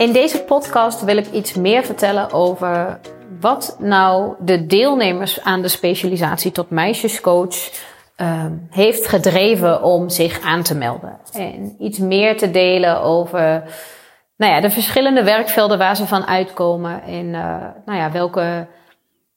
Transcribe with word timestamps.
In 0.00 0.12
deze 0.12 0.42
podcast 0.42 1.04
wil 1.04 1.16
ik 1.16 1.30
iets 1.30 1.54
meer 1.54 1.84
vertellen 1.84 2.32
over 2.32 3.00
wat 3.40 3.76
nou 3.78 4.34
de 4.38 4.66
deelnemers 4.66 5.40
aan 5.40 5.62
de 5.62 5.68
specialisatie 5.68 6.52
tot 6.52 6.70
meisjescoach 6.70 7.70
uh, 8.16 8.46
heeft 8.70 9.06
gedreven 9.06 9.82
om 9.82 10.08
zich 10.08 10.40
aan 10.40 10.62
te 10.62 10.74
melden. 10.74 11.18
En 11.32 11.74
iets 11.78 11.98
meer 11.98 12.36
te 12.36 12.50
delen 12.50 13.00
over 13.00 13.64
nou 14.36 14.52
ja, 14.52 14.60
de 14.60 14.70
verschillende 14.70 15.24
werkvelden 15.24 15.78
waar 15.78 15.96
ze 15.96 16.06
van 16.06 16.26
uitkomen 16.26 17.02
en 17.02 17.26
uh, 17.26 17.66
nou 17.84 17.98
ja, 17.98 18.10
welke 18.10 18.66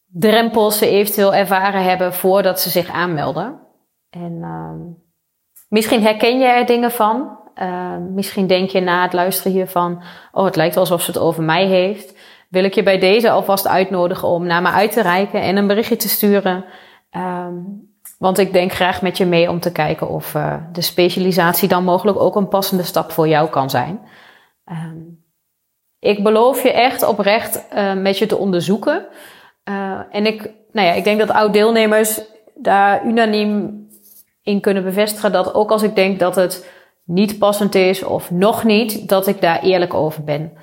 drempels 0.08 0.78
ze 0.78 0.88
eventueel 0.88 1.36
ervaren 1.36 1.84
hebben 1.84 2.14
voordat 2.14 2.60
ze 2.60 2.70
zich 2.70 2.90
aanmelden. 2.90 3.60
En 4.10 4.38
uh, 4.42 4.96
misschien 5.70 6.02
herken 6.02 6.40
je 6.40 6.46
er 6.46 6.66
dingen 6.66 6.92
van. 6.92 7.42
Uh, 7.62 7.98
misschien 8.14 8.48
denk 8.48 8.70
je 8.70 8.80
na 8.80 9.04
het 9.04 9.14
luisteren 9.14 9.52
hiervan, 9.52 10.04
oh 10.32 10.46
het 10.46 10.56
lijkt 10.56 10.78
alsof 10.78 11.02
ze 11.02 11.12
het 11.12 11.20
over 11.20 11.44
mij 11.44 11.66
heeft. 11.66 12.18
Wil 12.50 12.64
ik 12.64 12.74
je 12.74 12.84
bij 12.84 13.00
deze 13.00 13.30
alvast 13.30 13.68
uitnodigen 13.68 14.28
om 14.28 14.46
naar 14.46 14.62
me 14.62 14.70
uit 14.70 14.92
te 14.92 15.02
reiken 15.02 15.42
en 15.42 15.58
een 15.58 15.68
berichtje 15.68 15.96
te 15.96 16.10
sturen. 16.10 16.66
Um, 17.12 17.92
want 18.18 18.38
ik 18.38 18.54
denk 18.54 18.72
graag 18.72 19.02
met 19.02 19.18
je 19.18 19.26
mee 19.26 19.50
om 19.50 19.60
te 19.60 19.72
kijken 19.72 20.10
of 20.10 20.34
uh, 20.34 20.56
de 20.72 20.82
specialisatie 20.82 21.68
dan 21.68 21.84
mogelijk 21.84 22.20
ook 22.20 22.36
een 22.36 22.48
passende 22.48 22.84
stap 22.84 23.12
voor 23.12 23.28
jou 23.28 23.50
kan 23.50 23.70
zijn. 23.70 24.00
Um, 24.72 25.24
ik 26.00 26.24
beloof 26.24 26.64
je 26.64 26.72
echt 26.72 27.04
oprecht 27.04 27.66
uh, 27.74 27.94
met 27.94 28.18
je 28.18 28.26
te 28.26 28.38
onderzoeken. 28.38 29.06
Uh, 29.70 30.00
en 30.12 30.26
ik, 30.26 30.52
nou 30.72 30.88
ja, 30.88 30.94
ik 30.94 31.04
denk 31.04 31.20
dat 31.20 31.30
oud-deelnemers 31.30 32.22
daar 32.56 33.06
unaniem 33.06 33.82
in 34.42 34.62
kunnen 34.62 34.84
bevestigen 34.84 35.32
dat 35.32 35.54
ook 35.54 35.72
als 35.72 35.84
ik 35.84 35.96
denk 35.96 36.20
dat 36.20 36.36
het 36.36 36.70
niet 37.04 37.40
passend 37.40 37.76
is 37.76 38.04
of 38.04 38.32
nog 38.32 38.64
niet, 38.64 39.10
dat 39.10 39.28
ik 39.28 39.42
daar 39.42 39.62
eerlijk 39.62 39.94
over 39.94 40.24
ben. 40.24 40.54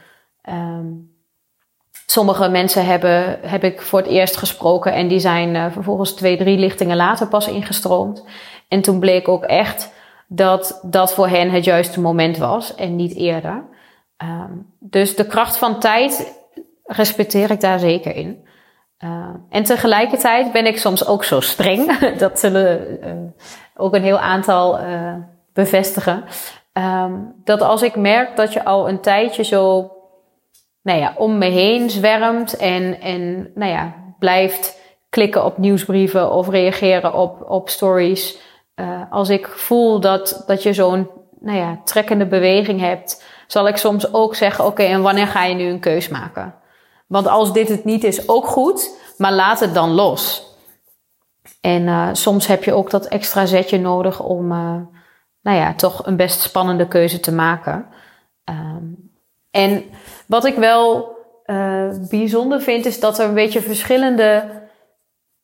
Um, 0.49 1.11
sommige 2.07 2.49
mensen 2.49 2.87
hebben, 2.87 3.39
heb 3.43 3.65
ik 3.65 3.83
voor 3.83 3.99
het 3.99 4.09
eerst 4.09 4.37
gesproken 4.37 4.93
en 4.93 5.09
die 5.09 5.19
zijn 5.19 5.55
uh, 5.55 5.67
vervolgens 5.71 6.13
twee, 6.13 6.37
drie 6.37 6.59
lichtingen 6.59 6.97
later 6.97 7.29
pas 7.29 7.49
ingestroomd. 7.49 8.25
En 8.69 8.81
toen 8.81 9.01
bleek 9.01 9.29
ook 9.29 9.45
echt 9.45 9.93
dat 10.29 10.81
dat 10.83 11.15
voor 11.15 11.29
hen 11.29 11.51
het 11.51 11.65
juiste 11.65 12.01
moment 12.01 12.37
was 12.37 12.75
en 12.75 12.97
niet 12.97 13.15
eerder. 13.15 13.65
Um, 14.23 14.67
dus 14.79 15.17
de 15.17 15.27
kracht 15.27 15.57
van 15.57 15.81
tijd 15.81 16.39
respecteer 16.85 17.51
ik 17.51 17.61
daar 17.61 17.79
zeker 17.79 18.15
in. 18.15 18.45
Uh, 19.05 19.29
en 19.51 19.63
tegelijkertijd 19.63 20.53
ben 20.53 20.67
ik 20.67 20.79
soms 20.79 21.07
ook 21.07 21.25
zo 21.25 21.41
streng. 21.41 21.99
dat 22.19 22.39
zullen 22.39 22.99
uh, 23.05 23.13
ook 23.75 23.95
een 23.95 24.03
heel 24.03 24.19
aantal 24.19 24.81
uh, 24.81 25.15
bevestigen. 25.53 26.25
Um, 26.73 27.35
dat 27.45 27.61
als 27.61 27.83
ik 27.83 27.97
merk 27.97 28.37
dat 28.37 28.53
je 28.53 28.65
al 28.65 28.89
een 28.89 29.01
tijdje 29.01 29.43
zo 29.43 29.93
nou 30.83 30.99
ja, 30.99 31.15
om 31.17 31.39
me 31.39 31.47
heen 31.47 31.91
zwermt 31.91 32.57
en, 32.57 33.01
en 33.01 33.51
nou 33.55 33.73
ja, 33.73 33.95
blijft 34.19 34.79
klikken 35.09 35.45
op 35.45 35.59
nieuwsbrieven 35.59 36.33
of 36.33 36.49
reageren 36.49 37.15
op, 37.15 37.51
op 37.51 37.69
stories. 37.69 38.39
Uh, 38.77 39.03
als 39.11 39.29
ik 39.29 39.49
voel 39.49 40.01
dat, 40.01 40.45
dat 40.47 40.63
je 40.63 40.73
zo'n 40.73 41.11
nou 41.41 41.59
ja, 41.59 41.81
trekkende 41.85 42.27
beweging 42.27 42.81
hebt, 42.81 43.25
zal 43.47 43.69
ik 43.69 43.77
soms 43.77 44.13
ook 44.15 44.35
zeggen: 44.35 44.67
Oké, 44.67 44.83
en 44.83 45.03
wanneer 45.03 45.27
ga 45.27 45.45
je 45.45 45.55
nu 45.55 45.65
een 45.65 45.81
keus 45.81 46.09
maken? 46.09 46.55
Want 47.07 47.27
als 47.27 47.53
dit 47.53 47.69
het 47.69 47.85
niet 47.85 48.05
is, 48.05 48.29
ook 48.29 48.47
goed, 48.47 48.91
maar 49.17 49.33
laat 49.33 49.61
het 49.61 49.75
dan 49.75 49.91
los. 49.91 50.49
En 51.61 51.83
uh, 51.83 52.09
soms 52.13 52.47
heb 52.47 52.65
je 52.65 52.73
ook 52.73 52.91
dat 52.91 53.07
extra 53.07 53.47
zetje 53.47 53.79
nodig 53.79 54.21
om, 54.21 54.53
uh, 54.53 54.75
nou 55.43 55.57
ja, 55.57 55.75
toch 55.75 56.07
een 56.07 56.17
best 56.17 56.41
spannende 56.41 56.89
keuze 56.89 57.21
te 57.21 57.33
maken. 57.33 57.87
Um, 58.45 59.11
en 59.51 59.85
wat 60.27 60.45
ik 60.45 60.57
wel 60.57 61.17
uh, 61.47 61.89
bijzonder 62.11 62.61
vind, 62.61 62.87
is 62.87 63.01
dat 63.01 63.19
er 63.19 63.29
een 63.29 63.35
beetje 63.35 63.61
verschillende 63.61 64.45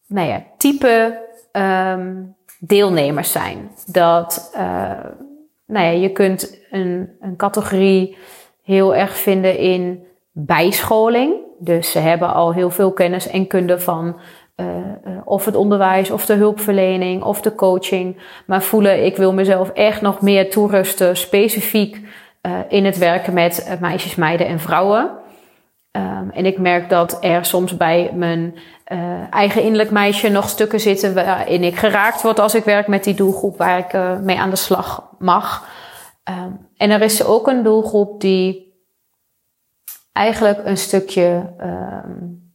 nou 0.07 0.29
ja, 0.29 0.43
type 0.57 1.23
um, 1.53 2.37
deelnemers 2.59 3.33
zijn. 3.33 3.71
Dat 3.87 4.51
uh, 4.55 4.61
nou 5.67 5.87
ja, 5.87 5.91
je 5.91 6.13
kunt 6.13 6.59
een, 6.71 7.17
een 7.21 7.37
categorie 7.37 8.17
heel 8.63 8.95
erg 8.95 9.17
vinden 9.17 9.59
in 9.59 10.07
bijscholing. 10.31 11.35
Dus 11.59 11.91
ze 11.91 11.99
hebben 11.99 12.35
al 12.35 12.53
heel 12.53 12.71
veel 12.71 12.93
kennis 12.93 13.29
en 13.29 13.47
kunde 13.47 13.81
van 13.81 14.21
uh, 14.57 14.67
of 15.25 15.45
het 15.45 15.57
onderwijs, 15.57 16.11
of 16.11 16.27
de 16.27 16.35
hulpverlening, 16.35 17.23
of 17.23 17.41
de 17.41 17.55
coaching. 17.55 18.17
Maar 18.47 18.63
voelen, 18.63 19.05
ik 19.05 19.17
wil 19.17 19.33
mezelf 19.33 19.71
echt 19.71 20.01
nog 20.01 20.21
meer 20.21 20.51
toerusten, 20.51 21.17
specifiek 21.17 22.01
uh, 22.43 22.59
in 22.69 22.85
het 22.85 22.99
werken 22.99 23.33
met 23.33 23.77
meisjes, 23.81 24.15
meiden 24.15 24.47
en 24.47 24.61
vrouwen. 24.61 25.11
Um, 25.93 26.31
en 26.31 26.47
ik 26.47 26.59
merk 26.59 26.89
dat 26.89 27.19
er 27.21 27.45
soms 27.45 27.77
bij 27.77 28.11
mijn 28.15 28.55
eigen 29.31 29.63
innerlijk 29.63 29.91
meisje 29.91 30.29
nog 30.29 30.49
stukken 30.49 30.81
zitten 30.81 31.15
waarin 31.15 31.65
ik 31.65 31.77
geraakt 31.77 32.23
word 32.23 32.39
als 32.39 32.55
ik 32.55 32.65
werk 32.65 32.87
met 32.87 33.05
die 33.05 33.15
doelgroep 33.15 33.59
waar 33.59 33.79
ik 33.79 34.21
mee 34.23 34.39
aan 34.39 34.51
de 34.51 34.57
slag 34.57 35.11
mag. 35.19 35.69
Um, 36.29 36.69
en 36.77 36.91
er 36.91 37.03
is 37.03 37.25
ook 37.25 37.47
een 37.47 37.63
doelgroep 37.63 38.21
die 38.21 38.75
eigenlijk 40.13 40.61
een 40.65 40.77
stukje, 40.77 41.53
um, 41.61 42.46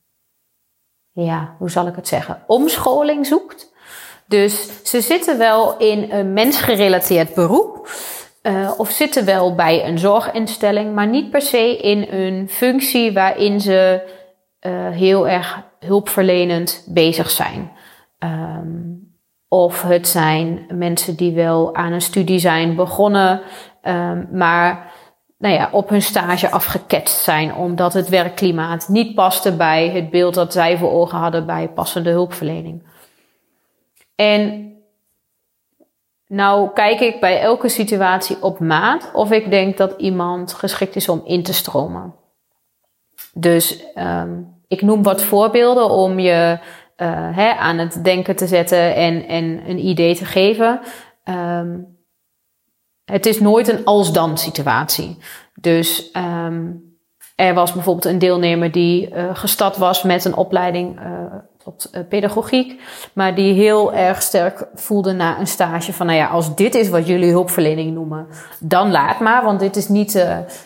ja, 1.13 1.55
hoe 1.57 1.69
zal 1.69 1.88
ik 1.88 1.95
het 1.95 2.07
zeggen, 2.07 2.44
omscholing 2.47 3.25
zoekt. 3.25 3.73
Dus 4.27 4.69
ze 4.83 5.01
zitten 5.01 5.38
wel 5.38 5.77
in 5.77 6.11
een 6.11 6.33
mensgerelateerd 6.33 7.33
beroep. 7.33 7.89
Uh, 8.44 8.72
of 8.77 8.89
zitten 8.89 9.25
wel 9.25 9.55
bij 9.55 9.88
een 9.88 9.99
zorginstelling, 9.99 10.94
maar 10.94 11.07
niet 11.07 11.29
per 11.29 11.41
se 11.41 11.77
in 11.77 12.07
een 12.09 12.49
functie 12.49 13.13
waarin 13.13 13.61
ze 13.61 14.01
uh, 14.61 14.89
heel 14.89 15.27
erg 15.27 15.63
hulpverlenend 15.79 16.85
bezig 16.88 17.29
zijn. 17.29 17.72
Um, 18.19 19.16
of 19.47 19.81
het 19.81 20.07
zijn 20.07 20.66
mensen 20.73 21.16
die 21.16 21.33
wel 21.33 21.75
aan 21.75 21.91
een 21.91 22.01
studie 22.01 22.39
zijn 22.39 22.75
begonnen, 22.75 23.41
um, 23.83 24.28
maar 24.31 24.91
nou 25.41 25.53
ja, 25.53 25.69
op 25.72 25.90
hun 25.90 26.02
stage 26.02 26.52
afgeketst 26.52 27.24
zijn 27.24 27.56
omdat 27.56 27.94
het 27.94 28.09
werkklimaat 28.09 28.88
niet 28.88 29.16
paste 29.16 29.56
bij 29.56 29.90
het 29.90 30.09
beeld 30.09 30.34
dat 30.34 30.53
zij 30.53 30.78
voor 30.78 30.91
ogen 30.91 31.18
hadden 31.18 31.46
bij 31.46 31.69
passende 31.69 32.09
hulpverlening. 32.09 32.84
En 34.16 34.74
nou 36.28 36.69
kijk 36.74 37.00
ik 37.00 37.19
bij 37.19 37.41
elke 37.41 37.69
situatie 37.69 38.41
op 38.41 38.59
maat 38.59 39.09
of 39.13 39.31
ik 39.31 39.50
denk 39.50 39.78
dat 39.78 39.94
iemand 39.97 40.53
geschikt 40.53 40.96
is 40.96 41.09
om 41.09 41.22
in 41.25 41.44
te 41.44 41.53
stromen. 41.53 42.16
Dus 43.34 43.84
um, 43.96 44.56
ik 44.68 44.81
noem 44.81 45.03
wat 45.03 45.22
voorbeelden 45.22 45.90
om 45.90 46.19
je 46.19 46.59
uh, 46.97 47.38
hè, 47.38 47.53
aan 47.53 47.78
het 47.78 48.03
denken 48.03 48.35
te 48.35 48.47
zetten 48.47 48.96
en, 48.96 49.28
en 49.28 49.69
een 49.69 49.85
idee 49.85 50.16
te 50.16 50.25
geven. 50.25 50.79
Um, 51.23 51.91
het 53.11 53.25
is 53.25 53.39
nooit 53.39 53.67
een 53.67 53.85
als-dan 53.85 54.38
situatie. 54.38 55.17
Dus 55.55 56.11
um, 56.13 56.89
er 57.35 57.53
was 57.53 57.73
bijvoorbeeld 57.73 58.05
een 58.05 58.19
deelnemer 58.19 58.72
die 58.72 59.09
uh, 59.09 59.23
gestart 59.33 59.77
was 59.77 60.03
met 60.03 60.25
een 60.25 60.35
opleiding 60.35 60.99
uh, 60.99 61.05
tot 61.63 61.89
uh, 61.91 62.01
pedagogiek, 62.09 62.81
maar 63.13 63.35
die 63.35 63.53
heel 63.53 63.94
erg 63.94 64.22
sterk 64.22 64.67
voelde 64.73 65.11
na 65.11 65.39
een 65.39 65.47
stage 65.47 65.94
van, 65.94 66.05
nou 66.05 66.17
ja, 66.17 66.27
als 66.27 66.55
dit 66.55 66.75
is 66.75 66.89
wat 66.89 67.07
jullie 67.07 67.31
hulpverlening 67.31 67.94
noemen, 67.94 68.27
dan 68.59 68.91
laat 68.91 69.19
maar, 69.19 69.43
want 69.43 69.59
dit 69.59 69.75
is 69.75 69.88
niet 69.88 70.11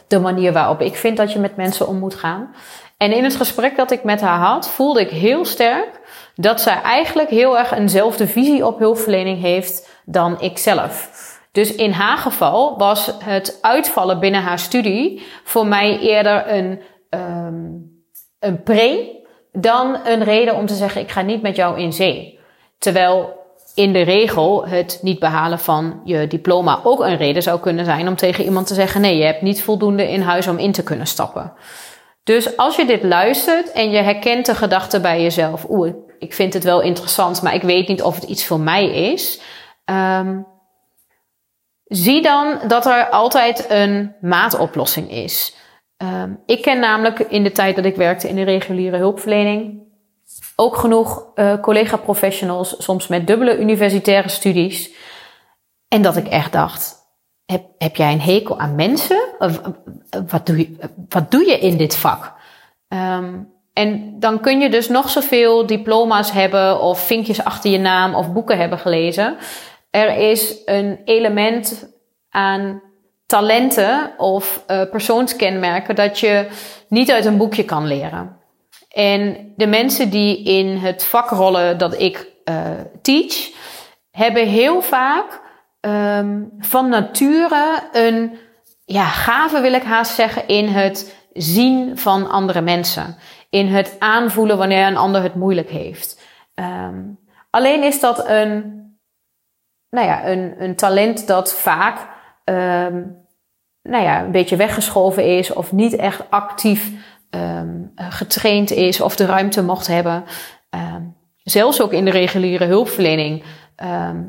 de 0.07 0.19
manier 0.19 0.53
waarop 0.53 0.81
ik 0.81 0.95
vind 0.95 1.17
dat 1.17 1.31
je 1.33 1.39
met 1.39 1.56
mensen 1.56 1.88
om 1.88 2.00
moet 2.00 2.16
gaan. 2.16 2.50
En 2.97 3.12
in 3.12 3.23
het 3.23 3.35
gesprek 3.35 3.75
dat 3.75 3.91
ik 3.91 4.03
met 4.03 4.22
haar 4.22 4.39
had, 4.39 4.69
voelde 4.69 5.01
ik 5.01 5.09
heel 5.09 5.45
sterk 5.45 6.00
dat 6.35 6.62
zij 6.62 6.81
eigenlijk 6.81 7.29
heel 7.29 7.57
erg 7.57 7.72
eenzelfde 7.72 8.27
visie 8.27 8.66
op 8.66 8.79
hulpverlening 8.79 9.41
heeft 9.41 9.89
dan 10.06 10.41
ik 10.41 10.57
zelf. 10.57 11.09
Dus 11.55 11.75
in 11.75 11.91
haar 11.91 12.18
geval 12.18 12.77
was 12.77 13.12
het 13.24 13.57
uitvallen 13.62 14.19
binnen 14.19 14.41
haar 14.41 14.59
studie 14.59 15.25
voor 15.44 15.68
mij 15.68 16.00
eerder 16.00 16.53
een, 16.53 16.81
um, 17.09 17.91
een 18.39 18.63
pre 18.63 19.19
dan 19.51 19.97
een 20.03 20.24
reden 20.24 20.56
om 20.56 20.65
te 20.65 20.74
zeggen: 20.74 21.01
ik 21.01 21.12
ga 21.12 21.21
niet 21.21 21.41
met 21.41 21.56
jou 21.56 21.80
in 21.80 21.94
zee. 21.94 22.39
Terwijl 22.77 23.33
in 23.75 23.94
de 23.94 24.01
regel 24.01 24.68
het 24.68 25.00
niet 25.01 25.19
behalen 25.19 25.59
van 25.59 26.01
je 26.03 26.27
diploma 26.27 26.80
ook 26.83 27.00
een 27.00 27.18
reden 27.18 27.44
zou 27.44 27.59
kunnen 27.59 27.85
zijn 27.85 28.07
om 28.07 28.15
tegen 28.15 28.44
iemand 28.44 28.68
te 28.68 28.74
zeggen: 28.74 29.01
nee, 29.01 29.18
je 29.18 29.25
hebt 29.25 29.41
niet 29.41 29.63
voldoende 29.63 30.12
in 30.12 30.21
huis 30.21 30.47
om 30.47 30.57
in 30.57 30.71
te 30.71 30.83
kunnen 30.83 31.07
stappen. 31.07 31.53
Dus 32.24 32.57
als 32.57 32.75
je 32.75 32.85
dit 32.85 33.03
luistert 33.03 33.71
en 33.71 33.91
je 33.91 34.01
herkent 34.01 34.45
de 34.45 34.56
gedachte 34.56 35.00
bij 35.00 35.21
jezelf: 35.21 35.65
oeh, 35.69 35.94
ik 36.19 36.33
vind 36.33 36.53
het 36.53 36.63
wel 36.63 36.81
interessant, 36.81 37.41
maar 37.41 37.53
ik 37.53 37.62
weet 37.62 37.88
niet 37.88 38.03
of 38.03 38.15
het 38.15 38.24
iets 38.24 38.45
voor 38.45 38.59
mij 38.59 38.85
is. 38.85 39.41
Um, 39.85 40.53
zie 41.85 42.21
dan 42.21 42.59
dat 42.67 42.85
er 42.85 43.09
altijd 43.09 43.65
een 43.69 44.15
maatoplossing 44.21 45.11
is. 45.11 45.55
Um, 45.97 46.39
ik 46.45 46.61
ken 46.61 46.79
namelijk 46.79 47.19
in 47.19 47.43
de 47.43 47.51
tijd 47.51 47.75
dat 47.75 47.85
ik 47.85 47.95
werkte 47.95 48.29
in 48.29 48.35
de 48.35 48.43
reguliere 48.43 48.97
hulpverlening 48.97 49.83
ook 50.55 50.75
genoeg 50.75 51.27
uh, 51.35 51.59
collega-professionals, 51.61 52.75
soms 52.77 53.07
met 53.07 53.27
dubbele 53.27 53.59
universitaire 53.59 54.29
studies. 54.29 54.93
En 55.87 56.01
dat 56.01 56.17
ik 56.17 56.27
echt 56.27 56.51
dacht: 56.51 56.95
heb, 57.45 57.65
heb 57.77 57.95
jij 57.95 58.11
een 58.11 58.21
hekel 58.21 58.59
aan 58.59 58.75
mensen? 58.75 59.27
Of, 59.39 59.61
wat, 60.27 60.45
doe 60.45 60.57
je, 60.57 60.75
wat 61.09 61.31
doe 61.31 61.45
je 61.45 61.59
in 61.59 61.77
dit 61.77 61.95
vak? 61.95 62.33
Um, 62.87 63.53
en 63.73 64.19
dan 64.19 64.39
kun 64.39 64.59
je 64.59 64.69
dus 64.69 64.89
nog 64.89 65.09
zoveel 65.09 65.65
diploma's 65.65 66.31
hebben 66.31 66.81
of 66.81 66.99
vinkjes 66.99 67.43
achter 67.43 67.71
je 67.71 67.77
naam 67.77 68.15
of 68.15 68.33
boeken 68.33 68.57
hebben 68.57 68.79
gelezen. 68.79 69.37
Er 69.95 70.18
is 70.30 70.56
een 70.65 71.00
element 71.06 71.88
aan 72.30 72.81
talenten 73.25 74.13
of 74.18 74.63
uh, 74.68 74.81
persoonskenmerken 74.89 75.95
dat 75.95 76.19
je 76.19 76.47
niet 76.88 77.12
uit 77.12 77.25
een 77.25 77.38
boekje 77.38 77.63
kan 77.63 77.88
leren. 77.88 78.38
En 78.89 79.53
de 79.56 79.68
mensen 79.68 80.09
die 80.09 80.44
in 80.44 80.77
het 80.77 81.03
vakrollen 81.03 81.77
dat 81.77 82.00
ik 82.00 82.27
uh, 82.50 82.57
teach, 83.01 83.51
hebben 84.12 84.47
heel 84.47 84.81
vaak 84.81 85.42
um, 85.81 86.51
van 86.59 86.89
nature 86.89 87.83
een 87.92 88.38
ja, 88.86 89.06
gave, 89.06 89.62
wil 89.62 89.74
ik 89.74 89.83
haast 89.83 90.15
zeggen, 90.15 90.47
in 90.47 90.68
het 90.68 91.15
zien 91.33 91.97
van 91.97 92.30
andere 92.30 92.62
mensen. 92.62 93.18
In 93.50 93.68
het 93.68 93.95
aanvoelen 94.00 94.57
wanneer 94.57 94.88
een 94.88 94.97
ander 94.97 95.21
het 95.21 95.36
moeilijk 95.36 95.69
heeft. 95.69 96.21
Um, 96.56 97.19
alleen 97.50 97.83
is 97.83 98.00
dat 98.00 98.27
een, 98.30 98.75
nou 99.95 100.07
ja, 100.07 100.27
een, 100.27 100.56
een 100.57 100.75
talent 100.75 101.27
dat 101.27 101.53
vaak 101.53 101.97
um, 102.45 103.24
nou 103.81 104.03
ja, 104.03 104.24
een 104.24 104.31
beetje 104.31 104.56
weggeschoven 104.56 105.38
is 105.38 105.53
of 105.53 105.71
niet 105.71 105.95
echt 105.95 106.24
actief 106.30 106.92
um, 107.30 107.92
getraind 107.95 108.71
is 108.71 109.01
of 109.01 109.15
de 109.15 109.25
ruimte 109.25 109.63
mocht 109.63 109.88
hebben. 109.88 110.24
Um, 110.69 111.15
zelfs 111.44 111.81
ook 111.81 111.92
in 111.92 112.06
de 112.06 112.12
reguliere 112.12 112.65
hulpverlening. 112.65 113.44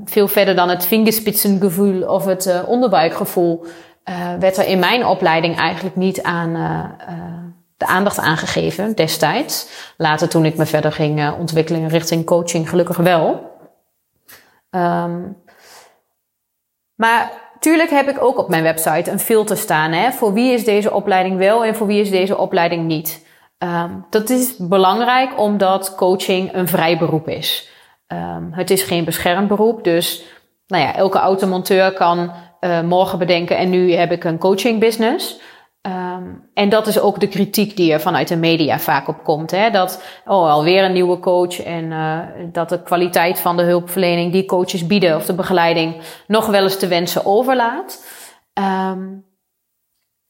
Veel 0.04 0.28
verder 0.28 0.54
dan 0.54 0.68
het 0.68 0.86
vingerspitsengevoel 0.86 2.02
of 2.02 2.24
het 2.24 2.46
uh, 2.46 2.68
onderbuikgevoel. 2.68 3.64
Uh, 4.04 4.34
werd 4.38 4.56
er 4.56 4.66
in 4.66 4.78
mijn 4.78 5.06
opleiding 5.06 5.56
eigenlijk 5.56 5.96
niet 5.96 6.22
aan 6.22 6.52
de 7.76 7.86
aandacht 7.86 8.18
aangegeven 8.18 8.94
destijds. 8.94 9.68
Later 9.96 10.28
toen 10.28 10.44
ik 10.44 10.56
me 10.56 10.66
verder 10.66 10.92
ging 10.92 11.38
ontwikkelen 11.38 11.88
richting 11.88 12.24
coaching 12.24 12.68
gelukkig 12.68 12.96
wel. 12.96 13.54
Maar 16.96 17.32
tuurlijk 17.58 17.90
heb 17.90 18.08
ik 18.08 18.22
ook 18.22 18.38
op 18.38 18.48
mijn 18.48 18.62
website 18.62 19.10
een 19.10 19.18
filter 19.18 19.56
staan. 19.56 19.92
Hè, 19.92 20.12
voor 20.12 20.32
wie 20.32 20.52
is 20.52 20.64
deze 20.64 20.92
opleiding 20.92 21.36
wel 21.38 21.64
en 21.64 21.74
voor 21.74 21.86
wie 21.86 22.00
is 22.00 22.10
deze 22.10 22.38
opleiding 22.38 22.86
niet. 22.86 23.26
Um, 23.58 24.06
dat 24.10 24.30
is 24.30 24.56
belangrijk 24.56 25.40
omdat 25.40 25.94
coaching 25.94 26.54
een 26.54 26.68
vrij 26.68 26.98
beroep 26.98 27.28
is. 27.28 27.70
Um, 28.08 28.52
het 28.52 28.70
is 28.70 28.82
geen 28.82 29.04
beschermd 29.04 29.48
beroep. 29.48 29.84
Dus 29.84 30.24
nou 30.66 30.82
ja, 30.82 30.94
elke 30.94 31.18
automonteur 31.18 31.92
kan 31.92 32.32
uh, 32.60 32.80
morgen 32.80 33.18
bedenken 33.18 33.56
en 33.56 33.70
nu 33.70 33.92
heb 33.92 34.12
ik 34.12 34.24
een 34.24 34.38
coaching 34.38 34.80
business. 34.80 35.40
Um, 35.86 36.48
en 36.54 36.68
dat 36.68 36.86
is 36.86 37.00
ook 37.00 37.20
de 37.20 37.28
kritiek 37.28 37.76
die 37.76 37.92
er 37.92 38.00
vanuit 38.00 38.28
de 38.28 38.36
media 38.36 38.78
vaak 38.78 39.08
op 39.08 39.24
komt. 39.24 39.50
Hè? 39.50 39.70
Dat, 39.70 40.02
oh, 40.24 40.50
alweer 40.50 40.84
een 40.84 40.92
nieuwe 40.92 41.18
coach. 41.18 41.62
En 41.62 41.84
uh, 41.84 42.18
dat 42.52 42.68
de 42.68 42.82
kwaliteit 42.82 43.40
van 43.40 43.56
de 43.56 43.62
hulpverlening 43.62 44.32
die 44.32 44.44
coaches 44.44 44.86
bieden 44.86 45.16
of 45.16 45.26
de 45.26 45.34
begeleiding 45.34 45.96
nog 46.26 46.46
wel 46.46 46.62
eens 46.62 46.78
te 46.78 46.86
wensen 46.86 47.26
overlaat. 47.26 48.04
Um, 48.54 49.24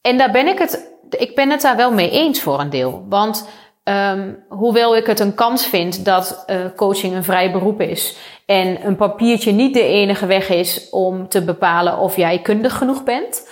en 0.01 0.19
daar 0.19 0.31
ben 0.31 0.47
ik 0.47 0.59
het, 0.59 0.91
ik 1.11 1.35
ben 1.35 1.51
het 1.51 1.61
daar 1.61 1.77
wel 1.77 1.93
mee 1.93 2.11
eens 2.11 2.41
voor 2.41 2.61
een 2.61 2.71
deel. 2.71 3.05
Want 3.09 3.49
um, 3.85 4.45
hoewel 4.49 4.97
ik 4.97 5.07
het 5.07 5.21
een 5.21 5.35
kans 5.35 5.67
vind 5.67 6.05
dat 6.05 6.45
uh, 6.47 6.57
coaching 6.77 7.15
een 7.15 7.25
vrij 7.25 7.53
beroep 7.53 7.81
is. 7.81 8.17
En 8.47 8.87
een 8.87 8.97
papiertje 8.97 9.53
niet 9.53 9.75
de 9.75 9.83
enige 9.83 10.27
weg 10.27 10.49
is 10.49 10.91
om 10.91 11.29
te 11.29 11.45
bepalen 11.45 11.99
of 11.99 12.17
jij 12.17 12.39
kundig 12.39 12.77
genoeg 12.77 13.05
bent 13.05 13.49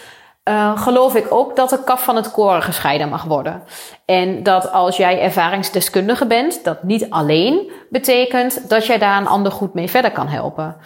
uh, 0.48 0.78
geloof 0.78 1.14
ik 1.14 1.26
ook 1.32 1.56
dat 1.56 1.70
de 1.70 1.84
kaf 1.84 2.04
van 2.04 2.16
het 2.16 2.30
koren 2.30 2.62
gescheiden 2.62 3.08
mag 3.08 3.24
worden. 3.24 3.62
En 4.04 4.42
dat 4.42 4.72
als 4.72 4.96
jij 4.96 5.20
ervaringsdeskundige 5.20 6.26
bent, 6.26 6.64
dat 6.64 6.82
niet 6.82 7.10
alleen 7.10 7.70
betekent 7.90 8.68
dat 8.68 8.86
jij 8.86 8.98
daar 8.98 9.20
een 9.20 9.26
ander 9.26 9.52
goed 9.52 9.74
mee 9.74 9.90
verder 9.90 10.10
kan 10.10 10.28
helpen. 10.28 10.76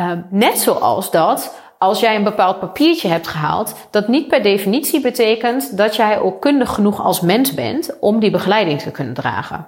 Uh, 0.00 0.12
net 0.30 0.58
zoals 0.58 1.10
dat 1.10 1.54
als 1.78 2.00
jij 2.00 2.16
een 2.16 2.24
bepaald 2.24 2.58
papiertje 2.58 3.08
hebt 3.08 3.28
gehaald, 3.28 3.74
dat 3.90 4.08
niet 4.08 4.28
per 4.28 4.42
definitie 4.42 5.00
betekent 5.00 5.76
dat 5.76 5.96
jij 5.96 6.20
ook 6.20 6.40
kundig 6.40 6.74
genoeg 6.74 7.02
als 7.02 7.20
mens 7.20 7.54
bent 7.54 7.96
om 8.00 8.20
die 8.20 8.30
begeleiding 8.30 8.80
te 8.80 8.90
kunnen 8.90 9.14
dragen. 9.14 9.66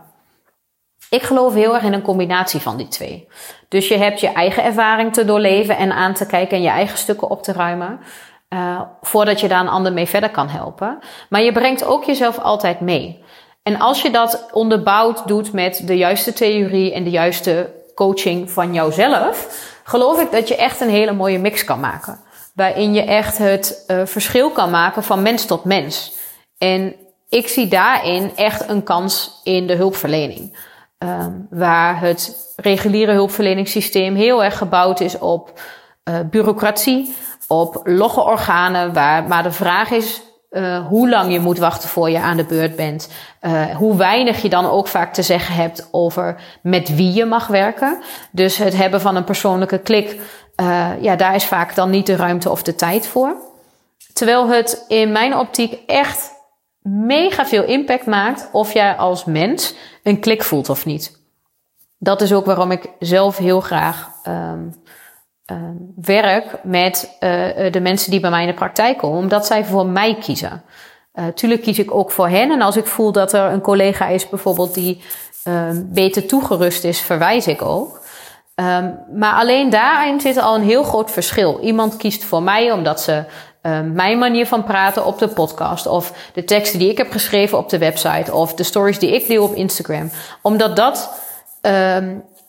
Ik 1.10 1.22
geloof 1.22 1.54
heel 1.54 1.74
erg 1.74 1.82
in 1.82 1.92
een 1.92 2.02
combinatie 2.02 2.60
van 2.60 2.76
die 2.76 2.88
twee. 2.88 3.28
Dus 3.68 3.88
je 3.88 3.96
hebt 3.96 4.20
je 4.20 4.32
eigen 4.32 4.64
ervaring 4.64 5.12
te 5.12 5.24
doorleven 5.24 5.76
en 5.76 5.92
aan 5.92 6.14
te 6.14 6.26
kijken 6.26 6.56
en 6.56 6.62
je 6.62 6.68
eigen 6.68 6.98
stukken 6.98 7.30
op 7.30 7.42
te 7.42 7.52
ruimen. 7.52 8.00
Uh, 8.52 8.80
voordat 9.02 9.40
je 9.40 9.48
daar 9.48 9.60
een 9.60 9.68
ander 9.68 9.92
mee 9.92 10.06
verder 10.06 10.30
kan 10.30 10.48
helpen. 10.48 10.98
Maar 11.28 11.42
je 11.42 11.52
brengt 11.52 11.84
ook 11.84 12.04
jezelf 12.04 12.38
altijd 12.38 12.80
mee. 12.80 13.24
En 13.62 13.80
als 13.80 14.02
je 14.02 14.10
dat 14.10 14.48
onderbouwd 14.52 15.28
doet 15.28 15.52
met 15.52 15.82
de 15.86 15.96
juiste 15.96 16.32
theorie 16.32 16.92
en 16.92 17.04
de 17.04 17.10
juiste 17.10 17.70
coaching 17.94 18.50
van 18.50 18.74
jouzelf, 18.74 19.66
geloof 19.84 20.20
ik 20.20 20.30
dat 20.30 20.48
je 20.48 20.56
echt 20.56 20.80
een 20.80 20.88
hele 20.88 21.12
mooie 21.12 21.38
mix 21.38 21.64
kan 21.64 21.80
maken. 21.80 22.20
Waarin 22.54 22.94
je 22.94 23.02
echt 23.02 23.38
het 23.38 23.84
uh, 23.88 24.00
verschil 24.04 24.50
kan 24.50 24.70
maken 24.70 25.02
van 25.02 25.22
mens 25.22 25.46
tot 25.46 25.64
mens. 25.64 26.12
En 26.58 26.94
ik 27.28 27.48
zie 27.48 27.68
daarin 27.68 28.36
echt 28.36 28.68
een 28.68 28.82
kans 28.82 29.40
in 29.44 29.66
de 29.66 29.74
hulpverlening. 29.74 30.70
Um, 30.98 31.46
waar 31.50 32.00
het 32.00 32.52
reguliere 32.56 33.12
hulpverleningssysteem 33.12 34.14
heel 34.14 34.44
erg 34.44 34.58
gebouwd 34.58 35.00
is 35.00 35.18
op 35.18 35.60
uh, 36.08 36.18
bureaucratie 36.30 37.14
op 37.52 37.80
logge 37.84 38.20
organen, 38.20 38.92
waar 38.92 39.28
maar 39.28 39.42
de 39.42 39.52
vraag 39.52 39.90
is 39.90 40.22
uh, 40.50 40.86
hoe 40.86 41.08
lang 41.08 41.32
je 41.32 41.40
moet 41.40 41.58
wachten 41.58 41.88
voor 41.88 42.10
je 42.10 42.18
aan 42.18 42.36
de 42.36 42.44
beurt 42.44 42.76
bent. 42.76 43.08
Uh, 43.42 43.76
hoe 43.76 43.96
weinig 43.96 44.42
je 44.42 44.48
dan 44.48 44.66
ook 44.66 44.88
vaak 44.88 45.12
te 45.12 45.22
zeggen 45.22 45.54
hebt 45.54 45.88
over 45.90 46.40
met 46.62 46.94
wie 46.94 47.12
je 47.12 47.24
mag 47.24 47.46
werken. 47.46 47.98
Dus 48.30 48.56
het 48.56 48.76
hebben 48.76 49.00
van 49.00 49.16
een 49.16 49.24
persoonlijke 49.24 49.78
klik, 49.78 50.20
uh, 50.56 50.88
ja, 51.00 51.16
daar 51.16 51.34
is 51.34 51.44
vaak 51.44 51.74
dan 51.74 51.90
niet 51.90 52.06
de 52.06 52.16
ruimte 52.16 52.50
of 52.50 52.62
de 52.62 52.74
tijd 52.74 53.06
voor. 53.06 53.36
Terwijl 54.12 54.48
het 54.48 54.84
in 54.88 55.12
mijn 55.12 55.36
optiek 55.36 55.78
echt 55.86 56.32
mega 56.82 57.46
veel 57.46 57.64
impact 57.64 58.06
maakt 58.06 58.48
of 58.52 58.72
jij 58.72 58.96
als 58.96 59.24
mens 59.24 59.74
een 60.02 60.20
klik 60.20 60.42
voelt 60.42 60.68
of 60.68 60.84
niet. 60.84 61.20
Dat 61.98 62.20
is 62.20 62.32
ook 62.32 62.44
waarom 62.44 62.70
ik 62.70 62.90
zelf 62.98 63.36
heel 63.36 63.60
graag 63.60 64.10
um, 64.28 64.81
uh, 65.46 65.58
werk 65.96 66.58
met 66.62 67.16
uh, 67.20 67.70
de 67.72 67.80
mensen 67.80 68.10
die 68.10 68.20
bij 68.20 68.30
mij 68.30 68.40
in 68.40 68.46
de 68.46 68.54
praktijk 68.54 68.98
komen, 68.98 69.18
omdat 69.18 69.46
zij 69.46 69.64
voor 69.64 69.86
mij 69.86 70.16
kiezen. 70.20 70.62
Uh, 71.14 71.26
tuurlijk 71.26 71.62
kies 71.62 71.78
ik 71.78 71.94
ook 71.94 72.10
voor 72.10 72.28
hen. 72.28 72.50
En 72.50 72.62
als 72.62 72.76
ik 72.76 72.86
voel 72.86 73.12
dat 73.12 73.32
er 73.32 73.52
een 73.52 73.60
collega 73.60 74.06
is 74.06 74.28
bijvoorbeeld 74.28 74.74
die 74.74 75.02
ehm, 75.44 75.82
beter 75.86 76.26
toegerust 76.26 76.84
is, 76.84 77.00
verwijs 77.00 77.46
ik 77.46 77.62
ook. 77.62 78.00
Um, 78.54 78.98
maar 79.14 79.34
alleen 79.34 79.70
daarin 79.70 80.20
zit 80.20 80.36
al 80.36 80.54
een 80.54 80.62
heel 80.62 80.82
groot 80.82 81.10
verschil. 81.10 81.60
Iemand 81.60 81.96
kiest 81.96 82.24
voor 82.24 82.42
mij 82.42 82.72
omdat 82.72 83.00
ze 83.00 83.24
mijn 83.92 84.18
manier 84.18 84.46
van 84.46 84.64
praten 84.64 85.04
op 85.04 85.18
de 85.18 85.28
podcast, 85.28 85.86
of 85.86 86.30
de 86.34 86.44
teksten 86.44 86.78
die 86.78 86.90
ik 86.90 86.96
heb 86.96 87.10
geschreven 87.10 87.58
op 87.58 87.68
de 87.68 87.78
website, 87.78 88.32
of 88.32 88.54
de 88.54 88.62
stories 88.62 88.98
die 88.98 89.14
ik 89.14 89.26
deel 89.26 89.44
op 89.44 89.54
Instagram, 89.54 90.10
omdat 90.42 90.76
dat 90.76 91.10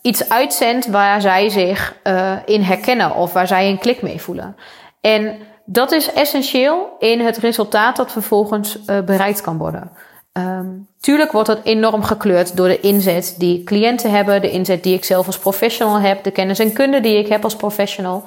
iets 0.04 0.28
uitzendt 0.28 0.86
waar 0.86 1.20
zij 1.20 1.48
zich 1.48 1.96
uh, 2.04 2.32
in 2.44 2.62
herkennen 2.62 3.14
of 3.14 3.32
waar 3.32 3.46
zij 3.46 3.68
een 3.68 3.78
klik 3.78 4.02
mee 4.02 4.20
voelen. 4.20 4.56
En 5.00 5.36
dat 5.64 5.92
is 5.92 6.12
essentieel 6.12 6.96
in 6.98 7.20
het 7.20 7.36
resultaat 7.36 7.96
dat 7.96 8.12
vervolgens 8.12 8.78
uh, 8.86 9.00
bereikt 9.00 9.40
kan 9.40 9.58
worden. 9.58 9.90
Um, 10.32 10.88
tuurlijk 11.00 11.32
wordt 11.32 11.48
dat 11.48 11.60
enorm 11.62 12.02
gekleurd 12.02 12.56
door 12.56 12.68
de 12.68 12.80
inzet 12.80 13.34
die 13.38 13.64
cliënten 13.64 14.10
hebben, 14.10 14.40
de 14.40 14.50
inzet 14.50 14.82
die 14.82 14.94
ik 14.94 15.04
zelf 15.04 15.26
als 15.26 15.38
professional 15.38 16.00
heb, 16.00 16.24
de 16.24 16.30
kennis 16.30 16.58
en 16.58 16.72
kunde 16.72 17.00
die 17.00 17.18
ik 17.18 17.28
heb 17.28 17.44
als 17.44 17.56
professional. 17.56 18.22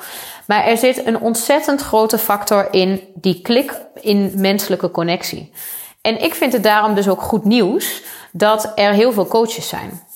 Maar 0.46 0.66
er 0.66 0.78
zit 0.78 1.06
een 1.06 1.20
ontzettend 1.20 1.82
grote 1.82 2.18
factor 2.18 2.68
in 2.74 3.02
die 3.14 3.42
klik 3.42 3.82
in 4.02 4.32
menselijke 4.36 4.92
connectie. 4.92 5.52
En 6.02 6.24
ik 6.24 6.36
vind 6.36 6.54
het 6.54 6.64
daarom 6.64 6.96
dus 6.96 7.10
ook 7.10 7.22
goed 7.22 7.44
nieuws 7.44 8.04
dat 8.32 8.72
er 8.76 8.92
heel 8.94 9.12
veel 9.12 9.28
coaches 9.28 9.68
zijn. 9.68 10.07